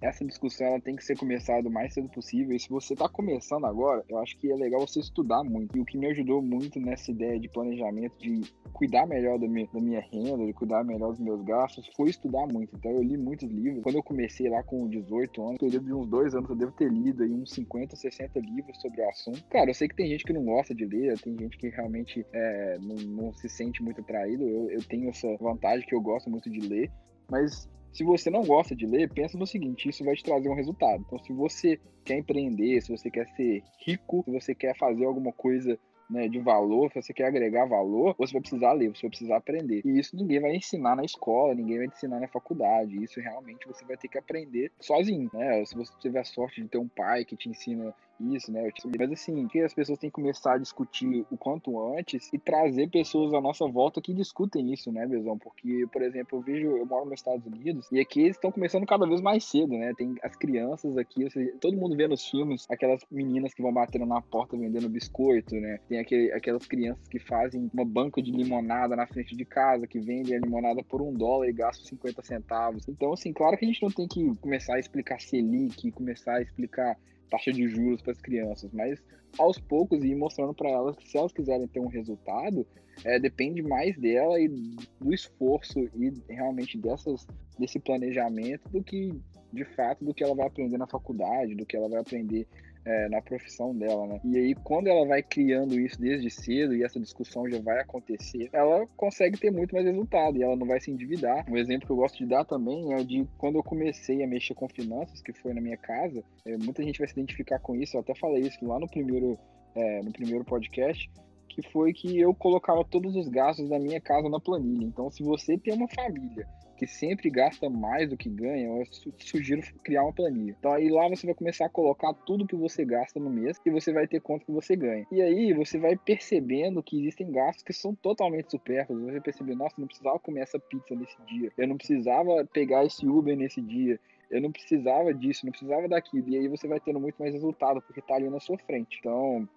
essa 0.01 0.25
discussão 0.25 0.65
ela 0.65 0.81
tem 0.81 0.95
que 0.95 1.05
ser 1.05 1.15
começada 1.17 1.69
o 1.69 1.71
mais 1.71 1.93
cedo 1.93 2.09
possível. 2.09 2.55
E 2.55 2.59
se 2.59 2.67
você 2.69 2.93
está 2.93 3.07
começando 3.07 3.65
agora, 3.65 4.03
eu 4.09 4.17
acho 4.17 4.37
que 4.37 4.51
é 4.51 4.55
legal 4.55 4.81
você 4.81 4.99
estudar 4.99 5.43
muito. 5.43 5.77
E 5.77 5.79
o 5.79 5.85
que 5.85 5.97
me 5.97 6.07
ajudou 6.07 6.41
muito 6.41 6.79
nessa 6.79 7.11
ideia 7.11 7.39
de 7.39 7.47
planejamento, 7.47 8.17
de 8.17 8.41
cuidar 8.73 9.05
melhor 9.05 9.37
da 9.37 9.47
minha, 9.47 9.67
da 9.71 9.79
minha 9.79 10.01
renda, 10.01 10.45
de 10.45 10.53
cuidar 10.53 10.83
melhor 10.83 11.11
dos 11.11 11.19
meus 11.19 11.41
gastos, 11.43 11.87
foi 11.95 12.09
estudar 12.09 12.47
muito. 12.51 12.75
Então 12.75 12.91
eu 12.91 13.03
li 13.03 13.15
muitos 13.15 13.49
livros. 13.49 13.83
Quando 13.83 13.95
eu 13.95 14.03
comecei 14.03 14.49
lá 14.49 14.63
com 14.63 14.89
18 14.89 15.41
anos, 15.43 15.57
período 15.59 15.85
de 15.85 15.93
uns 15.93 16.07
dois 16.07 16.33
anos, 16.33 16.49
eu 16.49 16.55
devo 16.55 16.71
ter 16.71 16.91
lido 16.91 17.21
aí 17.21 17.31
uns 17.31 17.51
50, 17.51 17.95
60 17.95 18.39
livros 18.39 18.81
sobre 18.81 19.01
o 19.01 19.09
assunto. 19.09 19.43
Cara, 19.49 19.69
eu 19.69 19.73
sei 19.75 19.87
que 19.87 19.95
tem 19.95 20.07
gente 20.07 20.23
que 20.23 20.33
não 20.33 20.43
gosta 20.43 20.73
de 20.73 20.85
ler, 20.85 21.19
tem 21.19 21.37
gente 21.37 21.57
que 21.57 21.69
realmente 21.69 22.25
é, 22.33 22.79
não, 22.81 22.95
não 22.95 23.33
se 23.33 23.47
sente 23.47 23.83
muito 23.83 24.01
atraído. 24.01 24.43
Eu, 24.43 24.71
eu 24.71 24.83
tenho 24.83 25.09
essa 25.09 25.27
vantagem 25.37 25.85
que 25.85 25.93
eu 25.93 26.01
gosto 26.01 26.29
muito 26.29 26.49
de 26.49 26.59
ler. 26.59 26.91
Mas 27.29 27.69
se 27.91 28.03
você 28.03 28.29
não 28.29 28.43
gosta 28.43 28.75
de 28.75 28.85
ler, 28.85 29.11
pensa 29.11 29.37
no 29.37 29.45
seguinte: 29.45 29.89
isso 29.89 30.03
vai 30.03 30.15
te 30.15 30.23
trazer 30.23 30.49
um 30.49 30.55
resultado. 30.55 31.03
Então, 31.05 31.19
se 31.19 31.33
você 31.33 31.79
quer 32.03 32.17
empreender, 32.17 32.81
se 32.81 32.95
você 32.95 33.09
quer 33.09 33.27
ser 33.35 33.63
rico, 33.85 34.23
se 34.25 34.31
você 34.31 34.55
quer 34.55 34.77
fazer 34.77 35.05
alguma 35.05 35.31
coisa 35.31 35.77
né, 36.09 36.27
de 36.27 36.39
valor, 36.39 36.91
se 36.91 37.01
você 37.01 37.13
quer 37.13 37.25
agregar 37.25 37.65
valor, 37.65 38.13
você 38.17 38.33
vai 38.33 38.41
precisar 38.41 38.73
ler, 38.73 38.89
você 38.89 39.03
vai 39.03 39.09
precisar 39.09 39.37
aprender. 39.37 39.81
E 39.85 39.97
isso 39.97 40.15
ninguém 40.15 40.41
vai 40.41 40.55
ensinar 40.55 40.95
na 40.95 41.05
escola, 41.05 41.55
ninguém 41.55 41.77
vai 41.77 41.87
ensinar 41.87 42.19
na 42.19 42.27
faculdade. 42.27 43.01
Isso 43.01 43.19
realmente 43.21 43.65
você 43.65 43.85
vai 43.85 43.95
ter 43.95 44.09
que 44.09 44.17
aprender 44.17 44.71
sozinho, 44.79 45.29
né? 45.33 45.63
Se 45.65 45.75
você 45.75 45.93
tiver 45.99 46.19
a 46.19 46.25
sorte 46.25 46.61
de 46.61 46.67
ter 46.67 46.77
um 46.77 46.87
pai 46.87 47.23
que 47.23 47.37
te 47.37 47.49
ensina 47.49 47.93
isso, 48.35 48.51
né? 48.51 48.69
Mas 48.97 49.11
assim, 49.11 49.47
que 49.47 49.59
as 49.59 49.73
pessoas 49.73 49.99
têm 49.99 50.09
que 50.09 50.15
começar 50.15 50.53
a 50.53 50.57
discutir 50.57 51.25
o 51.31 51.37
quanto 51.37 51.79
antes 51.95 52.31
e 52.33 52.37
trazer 52.37 52.89
pessoas 52.89 53.33
à 53.33 53.41
nossa 53.41 53.67
volta 53.67 54.01
que 54.01 54.13
discutem 54.13 54.71
isso, 54.71 54.91
né, 54.91 55.07
Bezão? 55.07 55.37
Porque, 55.37 55.87
por 55.91 56.01
exemplo, 56.01 56.39
eu 56.39 56.41
vejo, 56.41 56.77
eu 56.77 56.85
moro 56.85 57.05
nos 57.05 57.19
Estados 57.19 57.45
Unidos 57.45 57.87
e 57.91 57.99
aqui 57.99 58.21
eles 58.21 58.35
estão 58.35 58.51
começando 58.51 58.85
cada 58.85 59.07
vez 59.07 59.21
mais 59.21 59.43
cedo, 59.43 59.77
né? 59.77 59.93
Tem 59.95 60.15
as 60.23 60.35
crianças 60.35 60.97
aqui, 60.97 61.29
seja, 61.29 61.53
todo 61.59 61.77
mundo 61.77 61.95
vê 61.95 62.07
nos 62.07 62.25
filmes 62.25 62.65
aquelas 62.69 63.01
meninas 63.11 63.53
que 63.53 63.61
vão 63.61 63.73
batendo 63.73 64.05
na 64.05 64.21
porta 64.21 64.57
vendendo 64.57 64.89
biscoito, 64.89 65.55
né? 65.55 65.79
Tem 65.87 65.99
aquele, 65.99 66.31
aquelas 66.31 66.65
crianças 66.67 67.07
que 67.07 67.19
fazem 67.19 67.69
uma 67.73 67.85
banca 67.85 68.21
de 68.21 68.31
limonada 68.31 68.95
na 68.95 69.07
frente 69.07 69.35
de 69.35 69.45
casa, 69.45 69.87
que 69.87 69.99
vendem 69.99 70.35
a 70.35 70.39
limonada 70.39 70.83
por 70.83 71.01
um 71.01 71.13
dólar 71.13 71.47
e 71.47 71.53
gastam 71.53 71.85
50 71.85 72.21
centavos. 72.21 72.87
Então, 72.87 73.13
assim, 73.13 73.33
claro 73.33 73.57
que 73.57 73.65
a 73.65 73.67
gente 73.67 73.81
não 73.81 73.91
tem 73.91 74.07
que 74.07 74.35
começar 74.35 74.75
a 74.75 74.79
explicar 74.79 75.19
Selic, 75.19 75.91
começar 75.91 76.35
a 76.35 76.41
explicar 76.41 76.97
taxa 77.31 77.51
de 77.51 77.67
juros 77.67 78.01
para 78.01 78.11
as 78.11 78.21
crianças, 78.21 78.69
mas 78.73 79.01
aos 79.39 79.57
poucos 79.57 80.03
ir 80.03 80.15
mostrando 80.15 80.53
para 80.53 80.69
elas 80.69 80.97
que 80.97 81.07
se 81.07 81.17
elas 81.17 81.31
quiserem 81.31 81.67
ter 81.67 81.79
um 81.79 81.87
resultado, 81.87 82.67
é, 83.05 83.17
depende 83.17 83.63
mais 83.63 83.97
dela 83.97 84.39
e 84.39 84.49
do 84.49 85.13
esforço 85.13 85.79
e 85.95 86.13
realmente 86.29 86.77
dessas, 86.77 87.25
desse 87.57 87.79
planejamento 87.79 88.69
do 88.69 88.83
que 88.83 89.17
de 89.51 89.65
fato 89.65 90.03
do 90.05 90.13
que 90.13 90.23
ela 90.23 90.35
vai 90.35 90.47
aprender 90.47 90.77
na 90.77 90.87
faculdade, 90.87 91.55
do 91.55 91.65
que 91.65 91.75
ela 91.75 91.89
vai 91.89 91.99
aprender 91.99 92.47
é, 92.85 93.09
na 93.09 93.21
profissão 93.21 93.75
dela, 93.75 94.07
né? 94.07 94.19
E 94.23 94.37
aí, 94.37 94.55
quando 94.55 94.87
ela 94.87 95.05
vai 95.05 95.21
criando 95.21 95.79
isso 95.79 95.99
desde 95.99 96.29
cedo 96.29 96.75
e 96.75 96.83
essa 96.83 96.99
discussão 96.99 97.49
já 97.49 97.59
vai 97.59 97.79
acontecer, 97.79 98.49
ela 98.51 98.87
consegue 98.97 99.37
ter 99.37 99.51
muito 99.51 99.73
mais 99.73 99.85
resultado 99.85 100.37
e 100.37 100.43
ela 100.43 100.55
não 100.55 100.67
vai 100.67 100.79
se 100.79 100.91
endividar. 100.91 101.45
Um 101.49 101.57
exemplo 101.57 101.85
que 101.85 101.91
eu 101.91 101.97
gosto 101.97 102.17
de 102.17 102.25
dar 102.25 102.45
também 102.45 102.93
é 102.93 103.03
de 103.03 103.27
quando 103.37 103.55
eu 103.55 103.63
comecei 103.63 104.23
a 104.23 104.27
mexer 104.27 104.53
com 104.53 104.67
finanças, 104.67 105.21
que 105.21 105.33
foi 105.33 105.53
na 105.53 105.61
minha 105.61 105.77
casa, 105.77 106.23
é, 106.45 106.57
muita 106.57 106.83
gente 106.83 106.99
vai 106.99 107.07
se 107.07 107.13
identificar 107.13 107.59
com 107.59 107.75
isso, 107.75 107.95
eu 107.95 108.01
até 108.01 108.15
falei 108.15 108.41
isso 108.41 108.65
lá 108.65 108.79
no 108.79 108.87
primeiro, 108.87 109.37
é, 109.75 110.01
no 110.01 110.11
primeiro 110.11 110.43
podcast, 110.43 111.09
que 111.49 111.61
foi 111.69 111.93
que 111.93 112.19
eu 112.19 112.33
colocava 112.33 112.83
todos 112.85 113.15
os 113.15 113.27
gastos 113.27 113.69
da 113.69 113.77
minha 113.77 113.99
casa 113.99 114.29
na 114.29 114.39
planilha. 114.39 114.85
Então, 114.85 115.11
se 115.11 115.21
você 115.21 115.57
tem 115.57 115.73
uma 115.73 115.87
família 115.89 116.47
que 116.81 116.87
sempre 116.87 117.29
gasta 117.29 117.69
mais 117.69 118.09
do 118.09 118.17
que 118.17 118.27
ganha, 118.27 118.67
eu 118.67 118.83
sugiro 119.19 119.61
criar 119.83 120.01
uma 120.01 120.11
planilha. 120.11 120.55
Então 120.57 120.73
aí 120.73 120.89
lá 120.89 121.07
você 121.07 121.27
vai 121.27 121.35
começar 121.35 121.67
a 121.67 121.69
colocar 121.69 122.11
tudo 122.11 122.47
que 122.47 122.55
você 122.55 122.83
gasta 122.83 123.19
no 123.19 123.29
mês 123.29 123.61
e 123.63 123.69
você 123.69 123.93
vai 123.93 124.07
ter 124.07 124.19
quanto 124.19 124.47
que 124.47 124.51
você 124.51 124.75
ganha. 124.75 125.05
E 125.11 125.21
aí 125.21 125.53
você 125.53 125.77
vai 125.77 125.95
percebendo 125.95 126.81
que 126.81 126.99
existem 126.99 127.31
gastos 127.31 127.63
que 127.63 127.71
são 127.71 127.93
totalmente 127.93 128.49
supérfluos. 128.49 129.03
Você 129.03 129.11
vai 129.11 129.21
perceber, 129.21 129.53
nossa, 129.53 129.75
não 129.77 129.85
precisava 129.85 130.17
comer 130.17 130.41
essa 130.41 130.57
pizza 130.57 130.95
nesse 130.95 131.15
dia. 131.27 131.51
Eu 131.55 131.67
não 131.67 131.77
precisava 131.77 132.43
pegar 132.51 132.83
esse 132.83 133.07
Uber 133.07 133.37
nesse 133.37 133.61
dia 133.61 133.99
eu 134.31 134.39
não 134.39 134.49
precisava 134.49 135.13
disso, 135.13 135.45
não 135.45 135.51
precisava 135.51 135.89
daquilo. 135.89 136.29
E 136.29 136.37
aí 136.37 136.47
você 136.47 136.65
vai 136.65 136.79
tendo 136.79 137.01
muito 137.01 137.17
mais 137.19 137.33
resultado, 137.33 137.81
porque 137.81 138.01
tá 138.01 138.15
ali 138.15 138.29
na 138.29 138.39
sua 138.39 138.57
frente. 138.57 138.97
Então, 138.99 139.47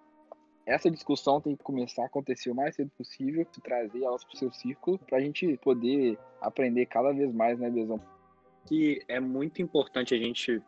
essa 0.65 0.89
discussão 0.89 1.39
tem 1.39 1.55
que 1.55 1.63
começar 1.63 2.03
a 2.03 2.05
acontecer 2.07 2.49
o 2.49 2.55
mais 2.55 2.75
cedo 2.75 2.89
possível, 2.97 3.45
trazer 3.63 4.03
elas 4.03 4.23
para 4.23 4.33
o 4.33 4.37
seu 4.37 4.51
círculo, 4.51 4.97
para 4.97 5.19
a 5.19 5.21
gente 5.21 5.57
poder 5.57 6.17
aprender 6.41 6.87
cada 6.87 7.11
vez 7.11 7.31
mais, 7.33 7.59
né, 7.59 7.69
Bezão? 7.69 7.99
Que 8.65 8.99
é 9.07 9.19
muito 9.19 9.61
importante 9.61 10.15
a 10.15 10.17
gente 10.17 10.61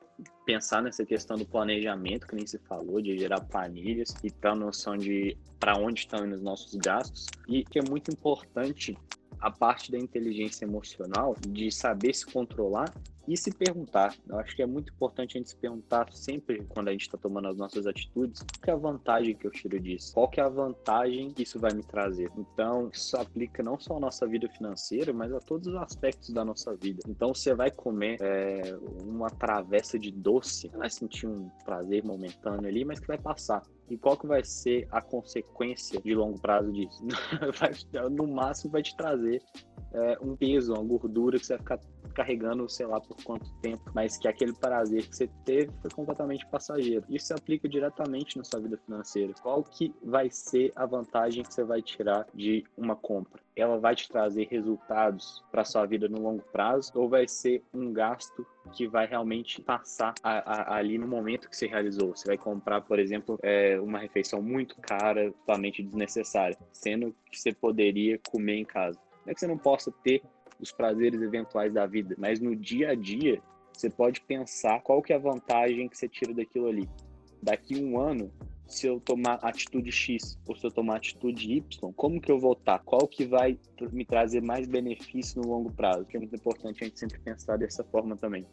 pensar 0.46 0.84
nessa 0.84 1.04
questão 1.04 1.36
do 1.36 1.46
planejamento, 1.46 2.28
que 2.28 2.36
nem 2.36 2.46
se 2.46 2.60
falou, 2.60 3.02
de 3.02 3.18
gerar 3.18 3.42
planilhas 3.42 4.16
e 4.24 4.30
ter 4.30 4.50
a 4.50 4.56
noção 4.56 4.96
de 4.96 5.36
para 5.60 5.76
onde 5.76 6.02
estão 6.02 6.26
indo 6.26 6.36
os 6.36 6.44
nossos 6.44 6.76
gastos, 6.76 7.26
e 7.48 7.64
que 7.64 7.80
é 7.80 7.82
muito 7.82 8.12
importante 8.12 8.96
a 9.40 9.50
parte 9.50 9.92
da 9.92 9.98
inteligência 9.98 10.66
emocional, 10.66 11.36
de 11.48 11.72
saber 11.72 12.14
se 12.14 12.26
controlar 12.26 12.94
e 13.28 13.36
se 13.36 13.52
perguntar. 13.52 14.16
Eu 14.28 14.40
acho 14.40 14.56
que 14.56 14.62
é 14.62 14.66
muito 14.66 14.92
importante 14.94 15.38
a 15.38 15.40
gente 15.40 15.50
se 15.50 15.56
perguntar 15.56 16.12
sempre 16.14 16.64
quando 16.70 16.88
a 16.88 16.92
gente 16.92 17.02
está 17.02 17.18
tomando 17.18 17.50
as 17.50 17.58
nossas 17.58 17.86
atitudes, 17.86 18.42
qual 18.42 18.62
que 18.62 18.70
é 18.70 18.74
a 18.74 18.78
vantagem 18.78 19.36
que 19.36 19.46
eu 19.46 19.52
tiro 19.52 19.80
disso? 19.80 20.14
Qual 20.14 20.30
que 20.30 20.40
é 20.40 20.44
a 20.44 20.50
vantagem 20.50 21.32
que 21.32 21.44
isso 21.44 21.60
vai 21.60 21.74
me 21.74 21.84
trazer? 21.84 22.32
Então, 22.38 22.90
isso 22.94 23.18
aplica 23.18 23.62
não 23.62 23.80
só 23.80 23.98
à 23.98 24.00
nossa 24.00 24.26
vida 24.26 24.48
financeira, 24.50 25.12
mas 25.12 25.34
a 25.34 25.40
todos 25.40 25.68
os 25.68 25.76
aspectos 25.76 26.30
da 26.30 26.46
nossa 26.46 26.76
vida. 26.76 27.02
Então, 27.08 27.34
você 27.34 27.54
vai 27.54 27.70
comer 27.70 28.18
é, 28.22 28.78
uma 29.04 29.30
travessa 29.30 30.00
de 30.00 30.12
doce, 30.12 30.70
vai 30.70 30.90
sentir 30.90 31.28
um 31.28 31.50
prazer 31.66 32.04
momentâneo 32.06 32.68
ali, 32.68 32.86
mas 32.86 33.00
que 33.00 33.08
vai 33.08 33.18
passar. 33.18 33.62
E 33.90 33.98
qual 33.98 34.18
que 34.18 34.28
vai 34.28 34.44
ser 34.44 34.88
a 34.92 35.02
consequência 35.02 36.02
de 36.02 36.14
longo 36.14 36.40
prazo 36.40 36.72
disso? 36.72 37.04
no 38.12 38.28
máximo 38.28 38.72
vai 38.72 38.82
te 38.82 38.96
trazer 38.96 39.42
é, 39.94 40.18
um 40.22 40.36
peso, 40.36 40.74
uma 40.74 40.84
gordura 40.84 41.40
que 41.40 41.46
você 41.46 41.54
vai 41.54 41.60
ficar 41.60 41.80
carregando, 42.14 42.68
sei 42.68 42.88
lá 42.88 43.00
por 43.00 43.16
quanto 43.24 43.52
tempo, 43.62 43.92
mas 43.94 44.18
que 44.18 44.28
aquele 44.28 44.54
prazer 44.54 45.08
que 45.08 45.16
você 45.16 45.30
teve 45.46 45.72
foi 45.82 45.92
completamente 45.92 46.46
passageiro. 46.48 47.06
Isso 47.10 47.28
se 47.28 47.34
aplica 47.34 47.70
diretamente 47.70 48.38
na 48.38 48.44
sua 48.44 48.60
vida 48.60 48.78
financeira. 48.78 49.34
Qual 49.42 49.64
que 49.64 49.94
vai 50.04 50.30
ser 50.32 50.72
a 50.76 50.86
vantagem 50.86 51.44
que 51.44 51.54
você 51.54 51.64
vai 51.64 51.82
tirar 51.82 52.26
de 52.34 52.64
uma 52.76 52.96
compra? 52.96 53.40
Ela 53.56 53.78
vai 53.78 53.96
te 53.96 54.08
trazer 54.10 54.48
resultados 54.50 55.44
para 55.52 55.64
sua 55.64 55.86
vida 55.86 56.08
no 56.08 56.20
longo 56.20 56.44
prazo 56.52 56.92
ou 56.96 57.08
vai 57.08 57.28
ser 57.28 57.64
um 57.74 57.92
gasto 57.94 58.46
que 58.72 58.88
vai 58.88 59.06
realmente 59.08 59.62
passar 59.62 60.14
a, 60.24 60.74
a, 60.74 60.78
ali 60.78 60.98
no 60.98 61.08
momento 61.08 61.50
que 61.50 61.56
você 61.56 61.68
realizou? 61.68 62.16
Você 62.16 62.28
vai 62.28 62.38
comprar, 62.38 62.82
por 62.82 63.00
exemplo, 63.00 63.40
é, 63.42 63.80
uma 63.80 64.00
refeição 64.00 64.42
muito 64.42 64.76
cara, 64.82 65.32
totalmente 65.32 65.84
desnecessária, 65.84 66.58
sendo 66.74 67.16
que 67.32 67.40
você 67.40 67.54
poderia 67.54 68.20
comer 68.30 68.56
em 68.56 68.66
casa. 68.66 69.00
Não 69.28 69.32
é 69.32 69.34
que 69.34 69.42
você 69.42 69.48
não 69.48 69.58
possa 69.58 69.92
ter 70.06 70.24
os 70.58 70.72
prazeres 70.72 71.22
eventuais 71.22 71.74
da 71.74 71.86
vida, 71.86 72.16
mas 72.18 72.40
no 72.40 72.56
dia 72.56 72.92
a 72.92 72.96
dia 72.96 73.42
você 73.74 73.90
pode 73.90 74.22
pensar 74.22 74.82
qual 74.82 75.02
que 75.02 75.12
é 75.12 75.18
a 75.18 75.20
vantagem 75.20 75.90
que 75.90 75.98
você 75.98 76.08
tira 76.08 76.34
daquilo 76.34 76.68
ali. 76.68 76.90
Daqui 77.44 77.78
um 77.78 78.00
ano, 78.00 78.32
se 78.66 78.88
eu 78.88 79.02
tomar 79.02 79.34
atitude 79.44 79.92
X 79.92 80.40
ou 80.48 80.56
se 80.56 80.66
eu 80.66 80.72
tomar 80.72 80.96
atitude 80.96 81.52
Y, 81.52 81.94
como 81.94 82.22
que 82.22 82.32
eu 82.32 82.40
vou 82.40 82.54
estar? 82.54 82.80
Qual 82.80 83.06
que 83.06 83.26
vai 83.26 83.60
me 83.92 84.06
trazer 84.06 84.42
mais 84.42 84.66
benefício 84.66 85.42
no 85.42 85.50
longo 85.50 85.74
prazo? 85.74 86.06
Que 86.06 86.16
é 86.16 86.20
muito 86.22 86.36
importante 86.36 86.82
a 86.82 86.88
gente 86.88 86.98
sempre 86.98 87.20
pensar 87.20 87.58
dessa 87.58 87.84
forma 87.84 88.16
também 88.16 88.48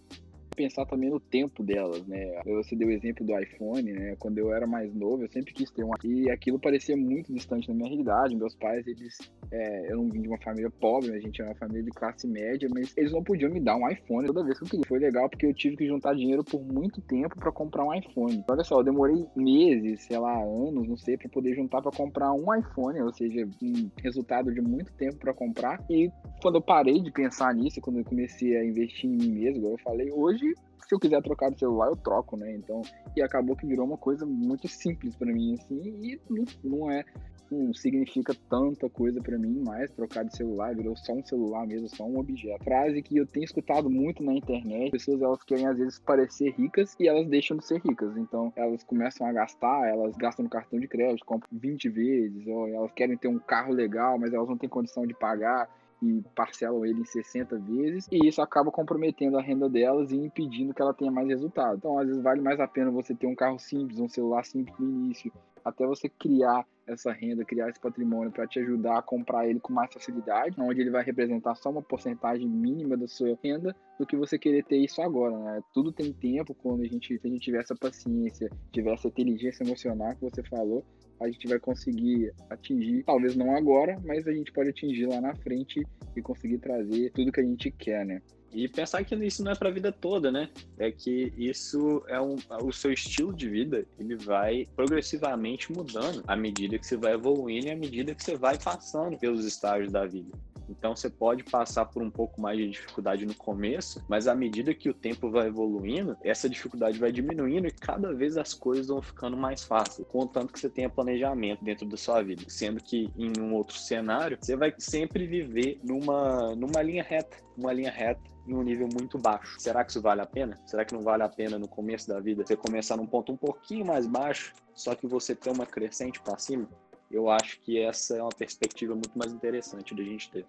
pensar 0.55 0.87
também 0.87 1.11
no 1.11 1.21
tempo 1.21 1.63
delas, 1.63 2.07
né? 2.07 2.41
Você 2.45 2.75
deu 2.75 2.89
o 2.89 2.91
exemplo 2.91 3.27
do 3.27 3.39
iPhone, 3.39 3.93
né? 3.93 4.17
Quando 4.19 4.39
eu 4.39 4.55
era 4.55 4.67
mais 4.67 4.95
novo, 4.95 5.23
eu 5.23 5.29
sempre 5.29 5.53
quis 5.53 5.71
ter 5.71 5.85
um. 5.85 5.91
E 6.03 6.31
aquilo 6.31 6.59
parecia 6.59 6.97
muito 6.97 7.33
distante 7.33 7.69
da 7.69 7.75
minha 7.75 7.89
realidade. 7.89 8.37
Meus 8.37 8.55
pais, 8.55 8.87
eles. 8.87 9.19
É, 9.51 9.93
eu 9.93 9.97
não 9.97 10.09
vim 10.09 10.23
de 10.23 10.29
uma 10.29 10.39
família 10.39 10.71
pobre, 10.71 11.13
a 11.13 11.21
gente 11.21 11.41
é 11.41 11.45
uma 11.45 11.55
família 11.55 11.83
de 11.83 11.91
classe 11.91 12.27
média, 12.27 12.69
mas 12.73 12.97
eles 12.97 13.13
não 13.13 13.23
podiam 13.23 13.51
me 13.51 13.61
dar 13.61 13.77
um 13.77 13.89
iPhone 13.89 14.27
toda 14.27 14.45
vez 14.45 14.59
que 14.59 14.65
eu 14.65 14.69
queria. 14.69 14.87
Foi 14.87 14.99
legal 14.99 15.29
porque 15.29 15.47
eu 15.47 15.55
tive 15.55 15.77
que 15.77 15.87
juntar 15.87 16.15
dinheiro 16.15 16.45
por 16.45 16.63
muito 16.63 17.01
tempo 17.01 17.39
para 17.39 17.51
comprar 17.51 17.85
um 17.85 17.95
iPhone. 17.95 18.45
Olha 18.49 18.65
só, 18.65 18.81
eu 18.81 18.85
demorei 18.85 19.25
meses, 19.35 20.03
sei 20.03 20.19
lá, 20.19 20.37
anos, 20.37 20.89
não 20.89 20.97
sei, 20.97 21.17
para 21.17 21.29
poder 21.29 21.55
juntar 21.55 21.81
para 21.81 21.93
comprar 21.93 22.33
um 22.33 22.55
iPhone, 22.55 23.01
ou 23.01 23.13
seja, 23.13 23.49
um 23.63 23.91
resultado 24.03 24.53
de 24.53 24.61
muito 24.61 24.93
tempo 24.93 25.17
para 25.17 25.33
comprar. 25.33 25.83
E 25.89 26.11
quando 26.43 26.57
eu 26.57 26.63
parei 26.63 27.01
de 27.01 27.11
pensar 27.11 27.55
nisso, 27.55 27.81
quando 27.81 27.99
eu 27.99 28.05
comecei 28.05 28.57
a 28.57 28.65
investir 28.65 29.09
em 29.09 29.17
mim 29.17 29.33
mesmo, 29.33 29.69
eu 29.69 29.79
falei, 29.79 30.11
hoje 30.13 30.35
hoje, 30.35 30.55
se 30.87 30.95
eu 30.95 30.99
quiser 30.99 31.23
trocar 31.23 31.51
de 31.51 31.59
celular, 31.59 31.89
eu 31.89 31.97
troco, 31.97 32.37
né? 32.37 32.53
Então, 32.55 32.83
e 33.17 33.23
acabou 33.23 33.57
que 33.57 33.67
virou 33.67 33.87
uma 33.87 33.97
coisa 33.97 34.27
muito 34.27 34.69
simples 34.69 35.17
para 35.17 35.33
mim, 35.33 35.55
assim, 35.55 35.81
e 36.03 36.21
não, 36.29 36.45
não 36.63 36.91
é, 36.91 37.05
não 37.51 37.73
significa 37.75 38.35
tanta 38.49 38.89
coisa 38.89 39.21
para 39.21 39.39
mim 39.39 39.63
mais 39.65 39.91
trocar 39.91 40.25
de 40.25 40.37
celular, 40.37 40.75
virou 40.75 40.97
só 40.97 41.13
um 41.13 41.25
celular 41.25 41.67
mesmo, 41.67 41.89
só 41.89 42.05
um 42.05 42.19
objeto. 42.19 42.65
Frase 42.65 43.03
que 43.03 43.17
eu 43.17 43.27
tenho 43.27 43.45
escutado 43.45 43.91
muito 43.91 44.23
na 44.23 44.35
internet, 44.35 44.91
pessoas 44.91 45.23
elas 45.23 45.43
querem 45.43 45.67
às 45.67 45.79
vezes 45.79 45.99
parecer 45.99 46.51
ricas 46.53 46.97
e 46.99 47.09
elas 47.09 47.27
deixam 47.29 47.57
de 47.57 47.67
ser 47.67 47.81
ricas. 47.81 48.17
Então, 48.17 48.53
elas 48.57 48.83
começam 48.83 49.27
a 49.27 49.33
gastar, 49.33 49.89
elas 49.89 50.17
gastam 50.17 50.45
no 50.45 50.51
cartão 50.51 50.79
de 50.79 50.89
crédito, 50.89 51.25
compram 51.25 51.49
20 51.53 51.89
vezes, 51.89 52.47
ou 52.47 52.69
elas 52.69 52.93
querem 52.93 53.17
ter 53.17 53.29
um 53.29 53.39
carro 53.39 53.73
legal, 53.73 54.19
mas 54.19 54.33
elas 54.33 54.49
não 54.49 54.57
têm 54.57 54.69
condição 54.69 55.07
de 55.07 55.15
pagar 55.15 55.69
e 56.03 56.23
parcelam 56.35 56.85
ele 56.85 57.01
em 57.01 57.05
60 57.05 57.59
vezes, 57.59 58.09
e 58.11 58.27
isso 58.27 58.43
acaba 58.43 58.71
comprometendo 58.71 59.39
a 59.39 59.43
renda 59.43 59.69
delas 59.69 60.11
e 60.11 60.17
impedindo 60.17 60.75
que 60.75 60.83
ela 60.83 60.95
tenha 60.95 61.11
mais 61.11 61.29
resultado. 61.29 61.77
Então, 61.77 61.99
às 61.99 62.07
vezes, 62.07 62.23
vale 62.23 62.41
mais 62.41 62.61
a 62.61 62.69
pena 62.69 62.91
você 62.91 63.15
ter 63.15 63.27
um 63.27 63.35
carro 63.35 63.59
simples, 63.59 63.99
um 63.99 64.09
celular 64.09 64.45
simples 64.45 64.79
no 64.79 64.89
início, 64.89 65.33
até 65.65 65.87
você 65.87 66.09
criar 66.09 66.67
essa 66.87 67.11
renda, 67.11 67.45
criar 67.45 67.71
esse 67.71 67.81
patrimônio 67.81 68.31
para 68.31 68.47
te 68.47 68.59
ajudar 68.59 68.99
a 68.99 69.03
comprar 69.03 69.49
ele 69.49 69.59
com 69.59 69.73
mais 69.73 69.93
facilidade, 69.93 70.61
onde 70.61 70.81
ele 70.81 70.91
vai 70.91 71.03
representar 71.03 71.55
só 71.55 71.71
uma 71.71 71.83
porcentagem 71.83 72.47
mínima 72.47 72.97
da 72.97 73.09
sua 73.09 73.39
renda, 73.43 73.75
do 73.99 74.07
que 74.07 74.17
você 74.17 74.39
querer 74.39 74.65
ter 74.65 74.77
isso 74.77 75.01
agora, 75.01 75.37
né? 75.39 75.63
Tudo 75.73 75.91
tem 75.91 76.13
tempo 76.13 76.55
quando 76.55 76.83
a 76.83 76.87
gente, 76.87 77.19
se 77.19 77.27
a 77.27 77.31
gente 77.31 77.41
tiver 77.41 77.61
essa 77.61 77.75
paciência, 77.75 78.51
tiver 78.71 78.93
essa 78.93 79.09
inteligência 79.09 79.65
emocional 79.65 80.15
que 80.15 80.31
você 80.31 80.43
falou, 80.43 80.85
a 81.21 81.29
gente 81.29 81.47
vai 81.47 81.59
conseguir 81.59 82.33
atingir, 82.51 83.05
talvez 83.05 83.37
não 83.37 83.57
agora, 83.57 84.01
mas 84.05 84.27
a 84.27 84.33
gente 84.33 84.53
pode 84.53 84.71
atingir 84.71 85.07
lá 85.07 85.21
na 85.21 85.35
frente 85.35 85.87
e 86.17 86.23
conseguir 86.23 86.59
trazer 86.59 87.11
tudo 87.13 87.33
que 87.33 87.41
a 87.41 87.45
gente 87.45 87.71
quer, 87.71 88.05
né? 88.05 88.21
E 88.53 88.69
pensar 88.69 89.03
que 89.05 89.17
isso 89.17 89.43
não 89.43 89.51
é 89.51 89.57
para 89.57 89.69
a 89.69 89.73
vida 89.73 89.91
toda, 89.91 90.31
né? 90.31 90.49
É 90.79 90.91
que 90.93 91.33
isso 91.37 92.05
é 92.07 92.21
um, 92.21 92.37
o 92.63 92.73
seu 92.73 92.93
estilo 92.93 93.35
de 93.35 93.49
vida, 93.49 93.85
ele 93.99 94.15
vai 94.15 94.69
progressivamente 94.77 95.73
mudando 95.73 96.23
à 96.27 96.37
medida 96.37 96.79
que 96.79 96.87
você 96.87 96.97
vai 96.97 97.15
evoluindo 97.15 97.67
e 97.67 97.71
à 97.71 97.77
medida 97.77 98.15
que 98.15 98.23
você 98.23 98.37
vai 98.37 98.57
passando 98.57 99.19
pelos 99.19 99.45
estágios 99.45 99.91
da 99.91 100.07
vida. 100.07 100.31
Então 100.69 100.95
você 100.95 101.11
pode 101.11 101.45
passar 101.45 101.87
por 101.87 102.03
um 102.03 102.11
pouco 102.11 102.41
mais 102.41 102.59
de 102.59 102.71
dificuldade 102.71 103.27
no 103.27 103.35
começo, 103.35 104.05
mas 104.09 104.27
à 104.27 104.35
medida 104.35 104.75
que 104.75 104.89
o 104.89 104.95
tempo 104.95 105.31
vai 105.31 105.49
evoluindo, 105.49 106.17
essa 106.23 106.49
dificuldade 106.49 106.99
vai 106.99 107.13
diminuindo 107.13 107.67
e 107.67 107.71
cada 107.71 108.13
vez 108.15 108.37
as 108.37 108.55
coisas 108.55 108.89
vão 108.89 109.03
ficando 109.03 109.37
mais 109.37 109.65
fáceis, 109.65 110.07
contanto 110.09 110.53
que 110.53 110.59
você 110.59 110.69
tenha 110.69 110.89
planejamento 110.89 111.65
dentro 111.65 111.87
da 111.87 111.97
sua 111.97 112.23
vida. 112.23 112.43
Sendo 112.49 112.83
que 112.83 113.11
em 113.17 113.33
um 113.41 113.55
outro 113.55 113.77
cenário, 113.77 114.39
você 114.41 114.57
vai 114.57 114.75
sempre 114.79 115.27
viver 115.27 115.81
numa, 115.83 116.55
numa 116.55 116.83
linha 116.83 117.03
reta, 117.03 117.37
uma 117.57 117.73
linha 117.73 117.91
reta 117.91 118.23
em 118.47 118.55
um 118.55 118.63
nível 118.63 118.89
muito 118.93 119.19
baixo. 119.19 119.57
Será 119.59 119.85
que 119.85 119.91
isso 119.91 120.03
vale 120.03 120.21
a 120.21 120.27
pena? 120.27 120.59
Será 120.67 120.85
que 120.85 120.95
não 120.95 121.03
vale 121.03 121.23
a 121.23 121.29
pena 121.29 121.59
no 121.59 121.69
começo 121.69 122.09
da 122.09 122.21
vida 122.21 122.45
você 122.45 122.57
começar 122.57 122.97
num 122.97 123.07
ponto 123.07 123.33
um 123.33 123.37
pouquinho 123.37 123.87
mais 123.87 124.07
baixo, 124.07 124.53
só 124.75 124.95
que 124.95 125.07
você 125.07 125.35
ter 125.35 125.51
uma 125.51 125.67
crescente 125.67 126.21
para 126.21 126.39
cima? 126.39 126.69
Eu 127.11 127.29
acho 127.31 127.61
que 127.61 127.79
essa 127.79 128.17
é 128.17 128.23
uma 128.23 128.31
perspectiva 128.31 128.95
muito 128.95 129.17
mais 129.17 129.33
interessante 129.33 129.95
da 129.95 130.03
gente 130.03 130.31
ter. 130.31 130.47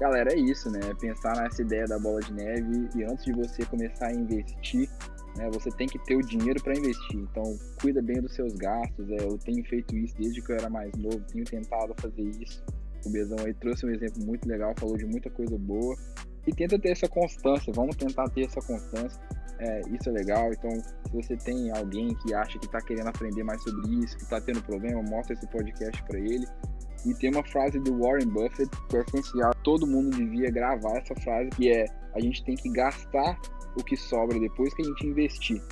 Galera, 0.00 0.32
é 0.32 0.36
isso, 0.36 0.70
né? 0.70 0.80
Pensar 0.98 1.36
nessa 1.36 1.62
ideia 1.62 1.86
da 1.86 1.98
bola 1.98 2.20
de 2.20 2.32
neve 2.32 2.88
e 2.96 3.04
antes 3.04 3.24
de 3.24 3.32
você 3.32 3.64
começar 3.66 4.08
a 4.08 4.12
investir, 4.12 4.88
né, 5.36 5.48
você 5.50 5.70
tem 5.70 5.86
que 5.86 5.98
ter 6.00 6.16
o 6.16 6.20
dinheiro 6.20 6.62
para 6.62 6.76
investir. 6.76 7.20
Então, 7.20 7.56
cuida 7.80 8.02
bem 8.02 8.20
dos 8.20 8.34
seus 8.34 8.52
gastos. 8.54 9.08
É, 9.10 9.24
eu 9.24 9.38
tenho 9.38 9.64
feito 9.64 9.96
isso 9.96 10.14
desde 10.18 10.42
que 10.42 10.52
eu 10.52 10.56
era 10.56 10.68
mais 10.68 10.92
novo, 10.96 11.20
tenho 11.32 11.44
tentado 11.44 11.94
fazer 12.00 12.22
isso. 12.40 12.62
O 13.04 13.10
Bezão 13.10 13.38
aí 13.44 13.54
trouxe 13.54 13.86
um 13.86 13.90
exemplo 13.90 14.24
muito 14.24 14.48
legal, 14.48 14.74
falou 14.76 14.96
de 14.96 15.04
muita 15.04 15.30
coisa 15.30 15.56
boa. 15.58 15.96
E 16.46 16.52
tenta 16.52 16.78
ter 16.78 16.90
essa 16.90 17.08
constância, 17.08 17.72
vamos 17.72 17.96
tentar 17.96 18.28
ter 18.30 18.46
essa 18.46 18.60
constância. 18.60 19.20
É, 19.62 19.80
isso 19.92 20.08
é 20.08 20.12
legal. 20.12 20.52
Então, 20.52 20.70
se 20.72 21.12
você 21.12 21.36
tem 21.36 21.70
alguém 21.70 22.14
que 22.16 22.34
acha 22.34 22.58
que 22.58 22.66
está 22.66 22.80
querendo 22.80 23.06
aprender 23.08 23.44
mais 23.44 23.62
sobre 23.62 23.94
isso, 23.94 24.16
que 24.16 24.24
está 24.24 24.40
tendo 24.40 24.60
problema, 24.62 25.00
mostra 25.02 25.34
esse 25.34 25.46
podcast 25.46 26.02
para 26.02 26.18
ele. 26.18 26.46
E 27.06 27.14
tem 27.14 27.30
uma 27.30 27.44
frase 27.44 27.78
do 27.78 27.98
Warren 28.00 28.28
Buffett 28.28 28.68
que 28.88 28.96
é 28.96 29.00
essencial. 29.00 29.52
Todo 29.62 29.86
mundo 29.86 30.16
devia 30.16 30.50
gravar 30.50 30.98
essa 30.98 31.14
frase, 31.22 31.50
que 31.50 31.70
é: 31.70 31.84
a 32.14 32.20
gente 32.20 32.44
tem 32.44 32.56
que 32.56 32.68
gastar 32.70 33.40
o 33.76 33.84
que 33.84 33.96
sobra 33.96 34.38
depois 34.38 34.74
que 34.74 34.82
a 34.82 34.84
gente 34.84 35.06
investir 35.06 35.62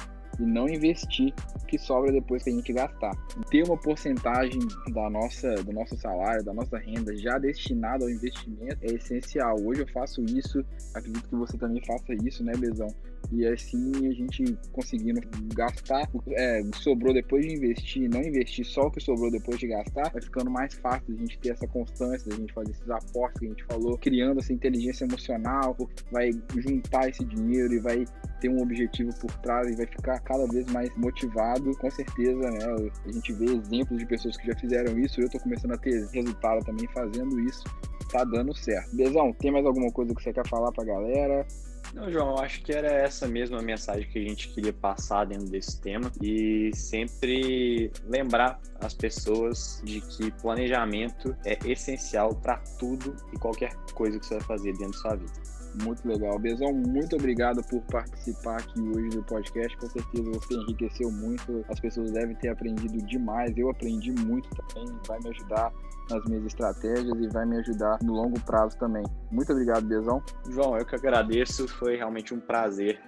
e 0.40 0.44
não 0.44 0.68
investir 0.68 1.34
o 1.62 1.66
que 1.66 1.78
sobra 1.78 2.10
depois 2.10 2.42
que 2.42 2.50
a 2.50 2.52
gente 2.52 2.72
gastar. 2.72 3.12
Ter 3.50 3.62
uma 3.64 3.76
porcentagem 3.76 4.60
da 4.92 5.10
nossa, 5.10 5.54
do 5.56 5.72
nosso 5.72 5.96
salário, 5.98 6.44
da 6.44 6.54
nossa 6.54 6.78
renda 6.78 7.14
já 7.16 7.38
destinada 7.38 8.04
ao 8.04 8.10
investimento 8.10 8.78
é 8.82 8.94
essencial. 8.94 9.56
Hoje 9.62 9.82
eu 9.82 9.88
faço 9.88 10.22
isso, 10.22 10.64
acredito 10.94 11.28
que 11.28 11.36
você 11.36 11.58
também 11.58 11.82
faça 11.84 12.14
isso, 12.24 12.42
né, 12.42 12.52
Bezão? 12.56 12.88
E 13.32 13.46
assim 13.46 13.92
a 14.08 14.12
gente 14.12 14.44
conseguindo 14.72 15.20
gastar 15.54 16.08
é, 16.30 16.60
o 16.62 16.70
que 16.70 16.78
sobrou 16.78 17.14
depois 17.14 17.46
de 17.46 17.54
investir, 17.54 18.10
não 18.10 18.20
investir 18.20 18.64
só 18.64 18.82
o 18.86 18.90
que 18.90 19.00
sobrou 19.00 19.30
depois 19.30 19.58
de 19.58 19.68
gastar, 19.68 20.10
vai 20.10 20.20
ficando 20.20 20.50
mais 20.50 20.74
fácil 20.74 21.14
a 21.14 21.18
gente 21.18 21.38
ter 21.38 21.50
essa 21.50 21.66
constância, 21.68 22.32
a 22.32 22.36
gente 22.36 22.52
fazer 22.52 22.70
esses 22.72 22.90
aportes 22.90 23.38
que 23.40 23.46
a 23.46 23.48
gente 23.48 23.64
falou, 23.64 23.96
criando 23.98 24.40
essa 24.40 24.52
inteligência 24.52 25.04
emocional, 25.04 25.76
vai 26.10 26.30
juntar 26.56 27.08
esse 27.08 27.24
dinheiro 27.24 27.74
e 27.74 27.78
vai 27.78 28.04
ter 28.40 28.48
um 28.48 28.62
objetivo 28.62 29.10
por 29.20 29.30
trás 29.38 29.68
e 29.68 29.76
vai 29.76 29.86
ficar 29.86 30.18
cada 30.20 30.46
vez 30.46 30.66
mais 30.72 30.90
motivado, 30.96 31.70
com 31.78 31.90
certeza, 31.90 32.50
né? 32.50 32.90
A 33.06 33.12
gente 33.12 33.32
vê 33.34 33.44
exemplos 33.44 33.98
de 33.98 34.06
pessoas 34.06 34.36
que 34.36 34.46
já 34.46 34.56
fizeram 34.58 34.98
isso, 34.98 35.20
eu 35.20 35.30
tô 35.30 35.38
começando 35.38 35.72
a 35.72 35.78
ter 35.78 36.06
resultado 36.08 36.64
também 36.64 36.88
fazendo 36.88 37.38
isso, 37.40 37.64
tá 38.10 38.24
dando 38.24 38.54
certo. 38.56 38.94
Bezão, 38.96 39.32
tem 39.34 39.52
mais 39.52 39.64
alguma 39.64 39.90
coisa 39.92 40.14
que 40.14 40.22
você 40.22 40.32
quer 40.32 40.46
falar 40.48 40.72
pra 40.72 40.84
galera? 40.84 41.46
Não, 41.92 42.10
João, 42.10 42.36
eu 42.36 42.38
acho 42.38 42.62
que 42.62 42.72
era 42.72 42.88
essa 42.88 43.26
mesma 43.26 43.60
mensagem 43.60 44.08
que 44.08 44.18
a 44.18 44.22
gente 44.22 44.48
queria 44.48 44.72
passar 44.72 45.26
dentro 45.26 45.46
desse 45.46 45.80
tema 45.80 46.10
e 46.22 46.70
sempre 46.72 47.90
lembrar 48.04 48.60
as 48.80 48.94
pessoas 48.94 49.82
de 49.84 50.00
que 50.00 50.30
planejamento 50.40 51.36
é 51.44 51.58
essencial 51.68 52.34
para 52.34 52.58
tudo 52.78 53.16
e 53.32 53.38
qualquer 53.38 53.74
coisa 53.94 54.20
que 54.20 54.26
você 54.26 54.34
vai 54.36 54.44
fazer 54.44 54.72
dentro 54.74 54.92
da 54.92 54.98
sua 54.98 55.16
vida. 55.16 55.59
Muito 55.82 56.06
legal. 56.06 56.38
Bezão, 56.38 56.72
muito 56.72 57.16
obrigado 57.16 57.62
por 57.68 57.80
participar 57.82 58.56
aqui 58.56 58.80
hoje 58.80 59.08
do 59.10 59.22
podcast. 59.22 59.76
Com 59.78 59.86
certeza 59.88 60.30
você 60.30 60.54
enriqueceu 60.54 61.10
muito. 61.10 61.64
As 61.68 61.78
pessoas 61.78 62.10
devem 62.10 62.34
ter 62.36 62.48
aprendido 62.48 62.98
demais. 63.06 63.56
Eu 63.56 63.70
aprendi 63.70 64.12
muito 64.12 64.48
também. 64.50 64.86
Vai 65.06 65.18
me 65.20 65.30
ajudar 65.30 65.72
nas 66.10 66.24
minhas 66.24 66.44
estratégias 66.46 67.16
e 67.20 67.28
vai 67.28 67.46
me 67.46 67.58
ajudar 67.58 67.98
no 68.02 68.12
longo 68.12 68.38
prazo 68.40 68.76
também. 68.78 69.04
Muito 69.30 69.52
obrigado, 69.52 69.86
Bezão. 69.86 70.22
João, 70.50 70.76
eu 70.76 70.84
que 70.84 70.96
agradeço. 70.96 71.68
Foi 71.68 71.96
realmente 71.96 72.34
um 72.34 72.40
prazer 72.40 73.00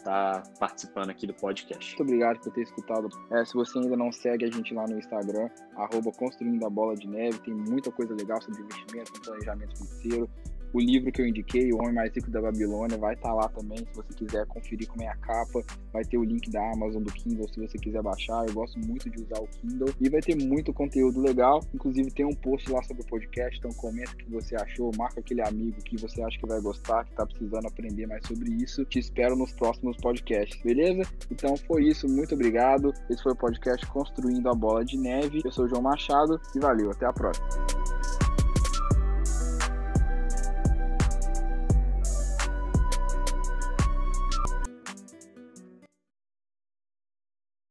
estar 0.00 0.42
participando 0.58 1.10
aqui 1.10 1.26
do 1.26 1.34
podcast. 1.34 1.96
Muito 1.96 2.02
obrigado 2.02 2.40
por 2.40 2.52
ter 2.52 2.62
escutado. 2.62 3.08
É, 3.30 3.44
se 3.44 3.54
você 3.54 3.78
ainda 3.78 3.96
não 3.96 4.10
segue 4.10 4.44
a 4.44 4.50
gente 4.50 4.74
lá 4.74 4.84
no 4.86 4.98
Instagram, 4.98 5.48
arroba 5.76 6.10
Construindo 6.12 6.64
a 6.66 6.70
Bola 6.70 6.94
de 6.94 7.06
Neve, 7.06 7.38
tem 7.40 7.54
muita 7.54 7.90
coisa 7.92 8.14
legal 8.14 8.40
sobre 8.42 8.62
investimento, 8.62 9.12
planejamento 9.20 9.76
financeiro, 9.76 10.30
o 10.72 10.80
livro 10.80 11.10
que 11.10 11.20
eu 11.20 11.26
indiquei, 11.26 11.72
O 11.72 11.78
Homem 11.78 11.94
Mais 11.94 12.14
Rico 12.14 12.30
da 12.30 12.40
Babilônia, 12.40 12.96
vai 12.96 13.14
estar 13.14 13.28
tá 13.28 13.34
lá 13.34 13.48
também, 13.48 13.78
se 13.78 13.94
você 13.94 14.14
quiser 14.14 14.46
conferir 14.46 14.88
como 14.88 15.02
é 15.02 15.08
a 15.08 15.16
capa. 15.16 15.62
Vai 15.92 16.04
ter 16.04 16.18
o 16.18 16.24
link 16.24 16.50
da 16.50 16.60
Amazon, 16.72 17.02
do 17.02 17.12
Kindle, 17.12 17.48
se 17.48 17.60
você 17.60 17.78
quiser 17.78 18.02
baixar. 18.02 18.46
Eu 18.46 18.54
gosto 18.54 18.78
muito 18.78 19.10
de 19.10 19.22
usar 19.22 19.40
o 19.40 19.46
Kindle. 19.46 19.88
E 20.00 20.08
vai 20.08 20.20
ter 20.20 20.36
muito 20.36 20.72
conteúdo 20.72 21.20
legal. 21.20 21.60
Inclusive 21.74 22.10
tem 22.10 22.24
um 22.24 22.34
post 22.34 22.70
lá 22.70 22.82
sobre 22.82 23.02
o 23.02 23.06
podcast, 23.06 23.58
então 23.58 23.70
comenta 23.72 24.12
o 24.12 24.16
que 24.16 24.30
você 24.30 24.56
achou, 24.56 24.90
marca 24.96 25.20
aquele 25.20 25.42
amigo 25.42 25.76
que 25.82 25.96
você 25.96 26.22
acha 26.22 26.38
que 26.38 26.46
vai 26.46 26.60
gostar, 26.60 27.04
que 27.04 27.10
está 27.10 27.26
precisando 27.26 27.66
aprender 27.66 28.06
mais 28.06 28.26
sobre 28.26 28.50
isso. 28.50 28.84
Te 28.84 28.98
espero 28.98 29.36
nos 29.36 29.52
próximos 29.52 29.96
podcasts, 29.96 30.60
beleza? 30.62 31.02
Então 31.30 31.56
foi 31.56 31.84
isso, 31.84 32.06
muito 32.08 32.34
obrigado. 32.34 32.92
Esse 33.08 33.22
foi 33.22 33.32
o 33.32 33.36
podcast 33.36 33.86
Construindo 33.86 34.48
a 34.48 34.54
Bola 34.54 34.84
de 34.84 34.96
Neve. 34.96 35.40
Eu 35.44 35.52
sou 35.52 35.64
o 35.64 35.68
João 35.68 35.82
Machado 35.82 36.40
e 36.54 36.58
valeu, 36.58 36.90
até 36.90 37.06
a 37.06 37.12
próxima. 37.12 37.99